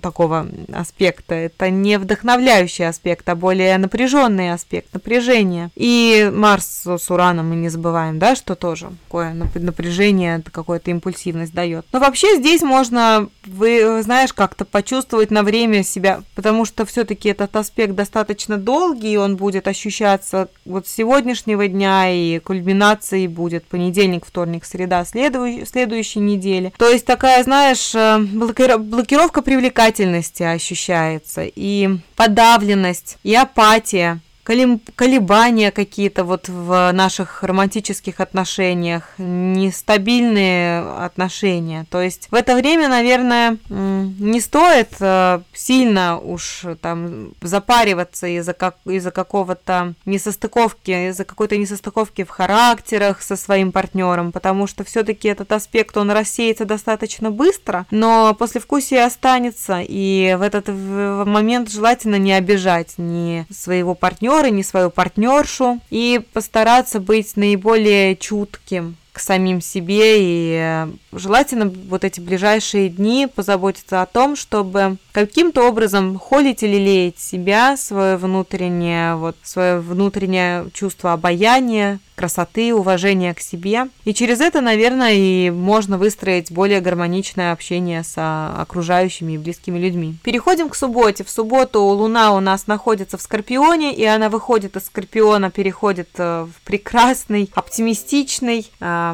такого 0.03 0.47
аспекта, 0.73 1.35
это 1.35 1.71
не 1.71 1.99
вдохновляющий 1.99 2.87
аспект, 2.89 3.29
а 3.29 3.35
более 3.35 3.77
напряженный 3.79 4.53
аспект, 4.53 4.93
напряжение. 4.93 5.71
И 5.75 6.31
Марс 6.33 6.87
с 6.87 7.11
Ураном 7.11 7.51
мы 7.51 7.57
не 7.57 7.69
забываем, 7.69 8.19
да, 8.19 8.37
что 8.37 8.55
тоже 8.55 8.91
такое 9.07 9.33
напряжение, 9.55 10.43
какая-то 10.53 10.91
импульсивность 10.91 11.55
дает. 11.55 11.87
Но 11.93 12.01
вообще 12.01 12.37
здесь 12.37 12.63
можно, 12.63 13.29
вы 13.45 14.03
знаешь, 14.03 14.33
как-то 14.33 14.65
почувствовать 14.65 15.31
на 15.31 15.43
время 15.43 15.85
себя, 15.85 16.23
потому 16.35 16.65
что 16.65 16.85
все-таки 16.85 17.29
этот 17.29 17.55
аспект 17.57 17.95
достаточно 17.95 18.57
долгий, 18.57 19.17
он 19.17 19.37
будет 19.37 19.69
ощущаться 19.69 20.49
вот 20.65 20.87
с 20.87 20.95
сегодняшнего 20.95 21.69
дня, 21.69 22.11
и 22.11 22.41
кульминацией 22.41 23.29
будет 23.29 23.65
понедельник, 23.67 24.27
вторник, 24.27 24.65
среда 24.65 25.05
следующей, 25.05 25.65
следующей 25.65 26.21
недели. 26.21 26.73
То 26.77 26.89
есть 26.89 27.07
такая, 27.07 27.43
знаешь, 27.45 27.95
э, 27.95 28.19
блокировка 28.19 29.43
привлекательности 29.43 30.43
ощущается, 30.43 31.43
и 31.45 31.99
подавленность, 32.17 33.19
и 33.23 33.35
апатия 33.35 34.21
колебания 34.47 35.71
какие-то 35.71 36.25
вот 36.25 36.49
в 36.49 36.91
наших 36.93 37.43
романтических 37.43 38.21
отношениях, 38.21 39.05
нестабильные 39.19 40.81
отношения. 40.81 41.87
То 41.91 42.01
есть 42.01 42.29
в 42.31 42.35
это 42.35 42.57
время, 42.57 42.89
наверное, 42.89 43.59
не 43.69 44.41
стоит 44.41 44.95
э, 45.01 45.41
сильно 45.53 46.19
уж 46.19 46.65
там 46.81 47.33
запариваться 47.41 48.27
из-за 48.27 48.53
как, 48.53 48.77
из-за 48.85 49.11
какого-то 49.11 49.95
несостыковки, 50.05 51.11
из-за 51.11 51.25
какой-то 51.25 51.57
несостыковки 51.57 52.25
в 52.25 52.31
характерах 52.31 53.23
со 53.23 53.37
своим 53.37 53.73
партнером, 53.73 54.33
потому 54.33 54.67
что 54.67 54.85
все-таки 54.85 55.29
этот 55.29 55.53
аспект, 55.53 55.97
он 55.97 56.11
рассеется 56.11 56.65
достаточно 56.65 57.31
быстро, 57.31 57.87
но 57.91 58.35
после 58.35 58.57
послевкусие 58.57 59.05
останется, 59.05 59.83
и 59.87 60.35
в 60.39 60.43
этот 60.43 60.69
момент 60.69 61.71
желательно 61.71 62.17
не 62.17 62.33
обижать 62.33 62.95
ни 62.97 63.47
своего 63.53 63.95
партнера, 63.95 64.36
партнера, 64.37 64.51
ни 64.51 64.63
свою 64.63 64.91
партнершу 64.91 65.81
и 65.91 66.21
постараться 66.33 67.01
быть 67.01 67.37
наиболее 67.37 68.17
чутким 68.17 68.97
к 69.17 69.19
самим 69.19 69.63
себе 69.63 70.21
и 70.21 70.59
э, 70.61 70.89
желательно 71.13 71.73
вот 71.89 72.05
эти 72.05 72.21
ближайшие 72.21 72.91
дни 72.91 73.27
позаботиться 73.27 74.03
о 74.03 74.07
том, 74.07 74.37
чтобы 74.37 74.99
каким-то 75.13 75.67
образом 75.67 76.19
холить 76.19 76.63
или 76.63 76.77
лелеять 76.77 77.19
себя, 77.19 77.79
свое 77.79 78.19
внутреннее, 78.19 79.17
вот, 79.17 79.35
свое 79.43 79.81
внутреннее 79.81 80.69
чувство 80.75 81.15
обаяния, 81.15 81.99
красоты, 82.17 82.75
уважения 82.75 83.33
к 83.35 83.41
себе. 83.41 83.89
И 84.05 84.13
через 84.13 84.41
это, 84.41 84.61
наверное, 84.61 85.13
и 85.15 85.51
можно 85.51 85.97
выстроить 85.99 86.51
более 86.51 86.81
гармоничное 86.81 87.53
общение 87.53 88.03
с 88.03 88.15
а, 88.17 88.57
окружающими 88.61 89.33
и 89.33 89.39
близкими 89.39 89.79
людьми. 89.79 90.17
Переходим 90.25 90.69
к 90.69 90.75
субботе. 90.75 91.25
В 91.25 91.31
субботу 91.31 91.81
Луна 91.83 92.33
у 92.33 92.41
нас 92.41 92.67
находится 92.67 93.17
в 93.19 93.23
Скорпионе, 93.23 93.95
и 93.95 94.05
она 94.05 94.29
выходит 94.29 94.77
из 94.77 94.87
Скорпиона, 94.87 95.51
переходит 95.51 96.09
э, 96.17 96.47
в 96.47 96.63
прекрасный, 96.63 97.51
оптимистичный 97.55 98.71
э, 98.81 99.06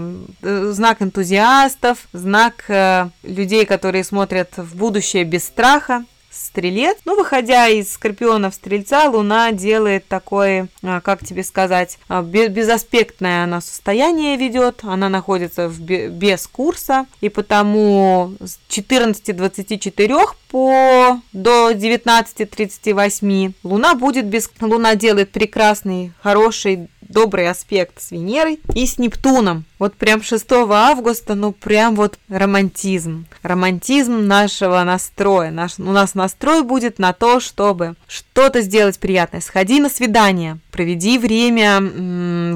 знак 0.42 1.02
энтузиастов, 1.02 2.06
знак 2.12 2.64
э, 2.68 3.08
людей, 3.22 3.66
которые 3.66 4.04
смотрят 4.04 4.56
в 4.56 4.76
будущее 4.76 5.24
без 5.24 5.44
страха, 5.44 6.04
стрелец. 6.32 6.98
Ну, 7.04 7.16
выходя 7.16 7.68
из 7.68 7.92
Скорпиона 7.92 8.50
в 8.50 8.54
Стрельца, 8.54 9.08
Луна 9.08 9.52
делает 9.52 10.08
такое, 10.08 10.68
а, 10.82 11.00
как 11.00 11.24
тебе 11.24 11.44
сказать, 11.44 11.98
безаспектное 12.08 13.44
она 13.44 13.60
состояние 13.60 14.36
ведет. 14.36 14.80
Она 14.82 15.08
находится 15.08 15.68
в, 15.68 15.80
без 15.80 16.46
курса, 16.46 17.06
и 17.20 17.28
потому 17.28 18.32
с 18.40 18.58
14.24 18.68 20.26
по 20.48 21.20
до 21.32 21.70
19.38 21.72 23.52
Луна 23.62 23.94
будет 23.94 24.26
без... 24.26 24.50
Луна 24.60 24.94
делает 24.94 25.30
прекрасный, 25.30 26.12
хороший, 26.22 26.88
добрый 27.00 27.48
аспект 27.48 28.00
с 28.00 28.10
Венерой 28.10 28.60
и 28.74 28.86
с 28.86 28.98
Нептуном. 28.98 29.64
Вот 29.82 29.94
прям 29.94 30.22
6 30.22 30.46
августа, 30.70 31.34
ну 31.34 31.50
прям 31.50 31.96
вот 31.96 32.16
романтизм. 32.28 33.26
Романтизм 33.42 34.28
нашего 34.28 34.80
настроя. 34.84 35.50
Наш, 35.50 35.76
у 35.80 35.90
нас 35.90 36.14
настрой 36.14 36.62
будет 36.62 37.00
на 37.00 37.12
то, 37.12 37.40
чтобы 37.40 37.96
что-то 38.06 38.60
сделать 38.60 39.00
приятное. 39.00 39.40
Сходи 39.40 39.80
на 39.80 39.88
свидание, 39.88 40.58
проведи 40.70 41.18
время 41.18 41.80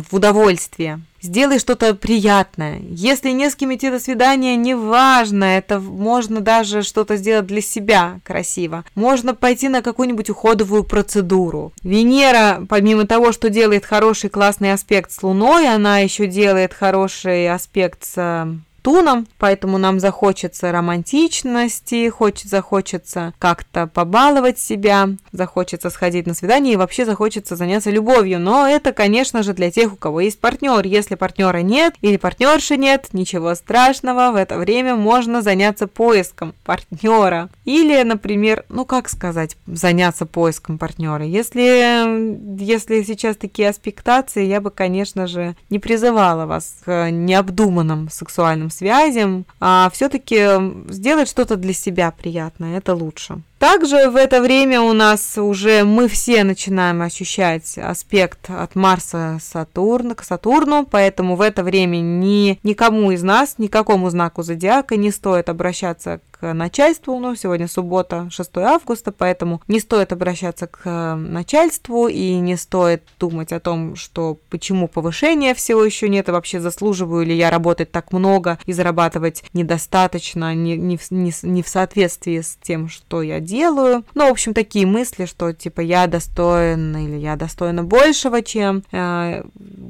в 0.09 0.14
удовольствие 0.14 1.01
сделай 1.27 1.59
что-то 1.59 1.95
приятное. 1.95 2.81
Если 2.89 3.31
не 3.31 3.51
с 3.51 3.57
кем 3.57 3.74
идти 3.74 3.91
до 3.91 3.99
свидания, 3.99 4.57
неважно, 4.57 5.45
это 5.45 5.79
можно 5.81 6.41
даже 6.41 6.83
что-то 6.83 7.16
сделать 7.16 7.47
для 7.47 7.61
себя 7.61 8.20
красиво. 8.24 8.85
Можно 8.95 9.35
пойти 9.35 9.68
на 9.68 9.83
какую-нибудь 9.83 10.31
уходовую 10.31 10.85
процедуру. 10.85 11.72
Венера, 11.83 12.64
помимо 12.68 13.07
того, 13.07 13.33
что 13.33 13.51
делает 13.51 13.85
хороший 13.85 14.31
классный 14.31 14.72
аспект 14.72 15.12
с 15.12 15.22
Луной, 15.22 15.68
она 15.68 15.99
еще 15.99 16.27
делает 16.27 16.72
хороший 16.72 17.53
аспект 17.53 18.05
с 18.05 18.49
Нептуном, 18.87 19.26
поэтому 19.39 19.78
нам 19.78 19.99
захочется 19.99 20.70
романтичности, 20.70 22.09
хочет, 22.09 22.49
захочется 22.49 23.34
как-то 23.39 23.89
побаловать 23.89 24.61
себя, 24.61 25.09
захочется 25.32 25.91
сходить 25.91 26.26
на 26.26 26.34
свидание 26.34 26.74
и 26.74 26.76
вообще 26.76 27.05
захочется 27.05 27.57
заняться 27.57 27.91
любовью. 27.91 28.39
Но 28.39 28.66
это, 28.66 28.93
конечно 28.93 29.43
же, 29.43 29.55
для 29.55 29.72
тех, 29.72 29.93
у 29.93 29.97
кого 29.97 30.20
есть 30.20 30.41
партнер. 30.41 30.87
Если 30.87 31.16
партнера 31.16 31.59
нет 31.59 31.95
или 32.01 32.16
партнерши 32.16 32.76
нет, 32.76 33.09
ничего 33.12 33.57
страшного, 33.57 34.30
в 34.30 34.37
это 34.37 34.57
время 34.57 34.95
можно 34.95 35.43
заняться 35.43 35.89
поиском 35.89 36.55
партнера. 36.64 37.49
Или, 37.64 38.01
например, 38.05 38.64
ну 38.68 38.84
как 38.84 39.09
сказать, 39.09 39.57
заняться 39.66 40.26
поиском 40.26 40.78
партнера. 40.78 41.24
Если, 41.24 42.62
если 42.62 43.03
сейчас 43.03 43.37
такие 43.37 43.68
аспектации, 43.68 44.45
я 44.45 44.61
бы, 44.61 44.70
конечно 44.70 45.26
же, 45.26 45.57
не 45.70 45.80
призывала 45.80 46.47
вас 46.47 46.76
к 46.84 47.11
необдуманным 47.11 48.09
сексуальным 48.11 48.70
связям, 48.77 49.45
а 49.61 49.91
все-таки 49.93 50.47
сделать 50.89 51.29
что-то 51.29 51.57
для 51.57 51.72
себя 51.72 52.11
приятное, 52.11 52.79
это 52.79 52.95
лучше. 52.95 53.41
Также 53.59 54.11
в 54.11 54.16
это 54.16 54.43
время 54.43 54.83
у 54.83 54.93
нас 54.93 55.39
уже 55.39 55.83
мы 55.85 56.09
все 56.09 56.45
начинаем 56.45 57.01
ощущать 57.01 57.79
аспект 57.79 58.51
от 58.51 58.74
Марса 58.74 59.39
Сатурна 59.41 60.14
к 60.14 60.22
Сатурну, 60.22 60.87
поэтому 60.89 61.37
в 61.37 61.41
это 61.41 61.62
время 61.62 61.97
ни, 61.97 62.59
никому 62.62 63.12
из 63.12 63.22
нас, 63.22 63.55
никакому 63.57 64.11
знаку 64.11 64.43
зодиака 64.43 64.97
не 64.97 65.11
стоит 65.11 65.49
обращаться 65.49 66.20
начальству. 66.41 67.18
Ну, 67.18 67.34
сегодня 67.34 67.68
суббота, 67.68 68.28
6 68.30 68.57
августа, 68.59 69.12
поэтому 69.12 69.62
не 69.68 69.80
стоит 69.80 70.12
обращаться 70.12 70.66
к 70.66 71.14
начальству 71.16 72.09
и 72.09 72.34
не 72.34 72.57
стоит 72.57 73.03
думать 73.18 73.53
о 73.53 73.61
том, 73.61 73.97
что 73.97 74.39
почему 74.51 74.89
повышения 74.89 75.55
всего 75.55 75.84
еще 75.84 76.09
нет, 76.09 76.28
и 76.28 76.32
вообще 76.32 76.61
заслуживаю 76.61 77.24
ли 77.24 77.34
я 77.37 77.51
работать 77.51 77.91
так 77.91 78.12
много 78.12 78.59
и 78.66 78.72
зарабатывать 78.72 79.45
недостаточно, 79.53 80.55
не, 80.55 80.76
не, 80.76 80.99
не, 81.11 81.32
не 81.43 81.62
в 81.62 81.68
соответствии 81.68 82.41
с 82.41 82.59
тем, 82.61 82.89
что 82.89 83.22
я 83.22 83.41
делаю. 83.41 84.05
Ну, 84.14 84.28
в 84.28 84.30
общем, 84.30 84.55
такие 84.55 84.87
мысли, 84.87 85.26
что 85.26 85.53
типа 85.53 85.80
я 85.80 86.07
достоин 86.07 86.97
или 86.97 87.16
я 87.16 87.37
достойна 87.37 87.82
большего, 87.82 88.43
чем 88.43 88.82
э, 88.93 89.43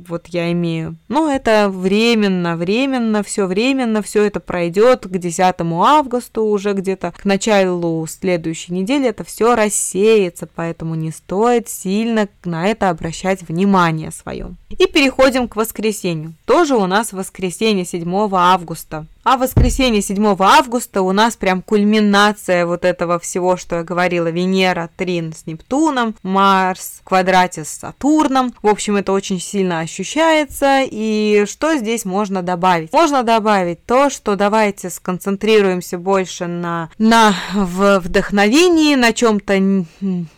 вот 0.09 0.29
я 0.29 0.53
имею. 0.53 0.97
Ну, 1.09 1.31
это 1.31 1.69
временно, 1.69 2.57
временно, 2.57 3.23
все 3.23 3.47
временно, 3.47 4.03
все 4.03 4.25
это 4.25 4.41
пройдет 4.41 5.07
к 5.07 5.19
10 5.19 5.55
августа 5.61 6.36
уже 6.43 6.73
где-то, 6.73 7.13
к 7.13 7.25
началу 7.25 8.07
следующей 8.07 8.73
недели 8.73 9.09
это 9.09 9.25
все 9.25 9.55
рассеется, 9.55 10.49
поэтому 10.53 10.95
не 10.95 11.11
стоит 11.11 11.69
сильно 11.69 12.29
на 12.45 12.67
это 12.67 12.91
обращать 12.91 13.43
внимание 13.43 14.11
свое. 14.11 14.55
И 14.71 14.87
переходим 14.87 15.49
к 15.49 15.57
воскресенью. 15.57 16.35
Тоже 16.45 16.77
у 16.77 16.87
нас 16.87 17.13
воскресенье 17.13 17.85
7 17.85 18.29
августа. 18.33 19.07
А 19.29 19.37
в 19.37 19.41
воскресенье 19.41 20.03
7 20.03 20.37
августа 20.39 21.03
у 21.03 21.11
нас 21.11 21.35
прям 21.35 21.61
кульминация 21.61 22.65
вот 22.65 22.85
этого 22.85 23.19
всего, 23.19 23.57
что 23.57 23.79
я 23.79 23.83
говорила. 23.83 24.29
Венера, 24.29 24.89
Трин 24.97 25.33
с 25.33 25.47
Нептуном, 25.47 26.15
Марс 26.23 27.01
в 27.01 27.09
квадрате 27.09 27.65
с 27.65 27.71
Сатурном. 27.71 28.55
В 28.63 28.69
общем, 28.69 28.95
это 28.95 29.11
очень 29.11 29.41
сильно 29.41 29.81
ощущается. 29.81 30.83
И 30.89 31.45
что 31.49 31.77
здесь 31.77 32.05
можно 32.05 32.43
добавить? 32.43 32.93
Можно 32.93 33.25
добавить 33.25 33.85
то, 33.85 34.11
что 34.11 34.37
давайте 34.37 34.91
сконцентрируемся 34.91 35.99
больше 35.99 36.47
на, 36.47 36.91
на 36.97 37.35
вдохновении, 37.53 38.95
на 38.95 39.13
чем-то 39.13 39.59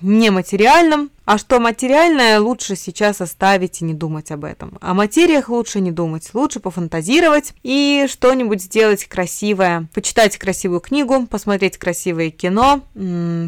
нематериальном, 0.01 1.11
а 1.31 1.37
что 1.37 1.61
материальное, 1.61 2.41
лучше 2.41 2.75
сейчас 2.75 3.21
оставить 3.21 3.83
и 3.83 3.85
не 3.85 3.93
думать 3.93 4.31
об 4.31 4.47
этом. 4.47 4.79
О 4.81 4.95
материях 4.95 5.51
лучше 5.51 5.79
не 5.79 5.91
думать, 5.91 6.31
лучше 6.33 6.59
пофантазировать 6.59 7.53
и 7.63 8.07
что-нибудь 8.09 8.63
сделать 8.63 9.05
красивое. 9.05 9.89
Почитать 9.93 10.39
красивую 10.39 10.81
книгу, 10.81 11.27
посмотреть 11.27 11.77
красивое 11.77 12.31
кино, 12.31 12.81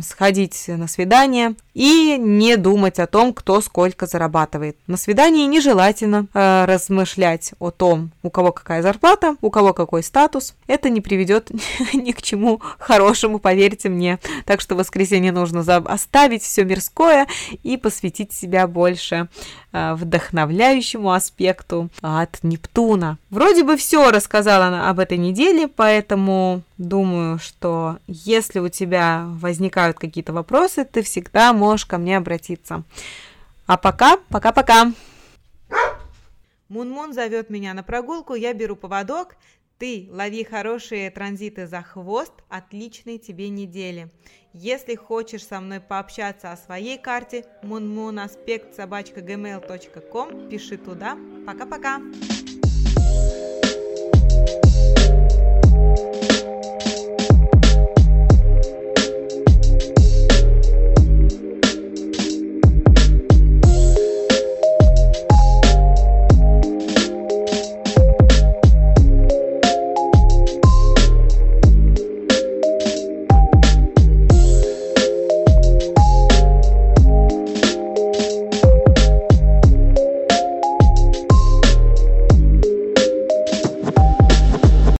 сходить 0.03 0.65
на 0.69 0.89
свидание 0.89 1.55
и 1.75 2.17
не 2.19 2.57
думать 2.57 2.99
о 2.99 3.07
том, 3.07 3.33
кто 3.33 3.61
сколько 3.61 4.07
зарабатывает. 4.07 4.77
На 4.87 4.97
свидании 4.97 5.47
нежелательно 5.47 6.27
э, 6.33 6.65
размышлять 6.65 7.53
о 7.59 7.71
том, 7.71 8.11
у 8.23 8.31
кого 8.31 8.53
какая 8.53 8.83
зарплата, 8.83 9.37
у 9.41 9.51
кого 9.51 9.73
какой 9.73 10.03
статус. 10.03 10.55
Это 10.67 10.91
не 10.91 11.01
приведет 11.01 11.51
ни 11.95 12.13
к 12.13 12.23
чему 12.23 12.61
хорошему, 12.79 13.39
поверьте 13.39 13.89
мне. 13.89 14.19
Так 14.45 14.61
что 14.61 14.75
в 14.75 14.79
воскресенье 14.79 15.33
нужно 15.33 15.61
оставить 15.61 16.43
все 16.43 16.65
мирское 16.65 17.27
и 17.63 17.77
посвятить 17.77 18.33
себя 18.33 18.67
больше 18.67 19.29
вдохновляющему 19.73 21.13
аспекту 21.13 21.89
от 22.03 22.43
Нептуна. 22.43 23.19
Вроде 23.31 23.65
бы 23.65 23.77
все 23.77 24.11
рассказала 24.11 24.89
об 24.89 24.99
этой 24.99 25.19
неделе, 25.19 25.69
поэтому 25.69 26.63
думаю, 26.79 27.39
что 27.39 27.99
если 28.07 28.59
у 28.59 28.69
тебя 28.69 29.25
возникают 29.27 29.99
какие-то 29.99 30.33
вопросы, 30.33 30.85
ты 30.85 31.03
всегда 31.03 31.53
можешь 31.53 31.87
ко 31.87 31.99
мне 31.99 32.17
обратиться. 32.17 32.83
А 33.67 33.77
пока, 33.77 34.19
пока-пока. 34.29 34.93
Мунмун 36.69 37.13
зовет 37.13 37.51
меня 37.51 37.75
на 37.75 37.83
прогулку, 37.83 38.35
я 38.35 38.53
беру 38.55 38.77
поводок. 38.77 39.37
Ты 39.79 40.09
лови 40.11 40.45
хорошие 40.45 41.11
транзиты 41.11 41.67
за 41.67 41.81
хвост, 41.81 42.33
отличной 42.49 43.19
тебе 43.19 43.49
недели. 43.49 44.11
Если 44.53 44.97
хочешь 44.97 45.47
со 45.47 45.61
мной 45.61 45.81
пообщаться 45.81 46.51
о 46.51 46.57
своей 46.57 46.99
карте 46.99 47.45
munmunaspect 47.63 48.75
собачка 48.75 49.21
gmail.com, 49.21 50.49
пиши 50.49 50.77
туда. 50.77 51.17
Пока-пока! 51.47 52.01
thank 54.43 54.97
you 54.97 55.00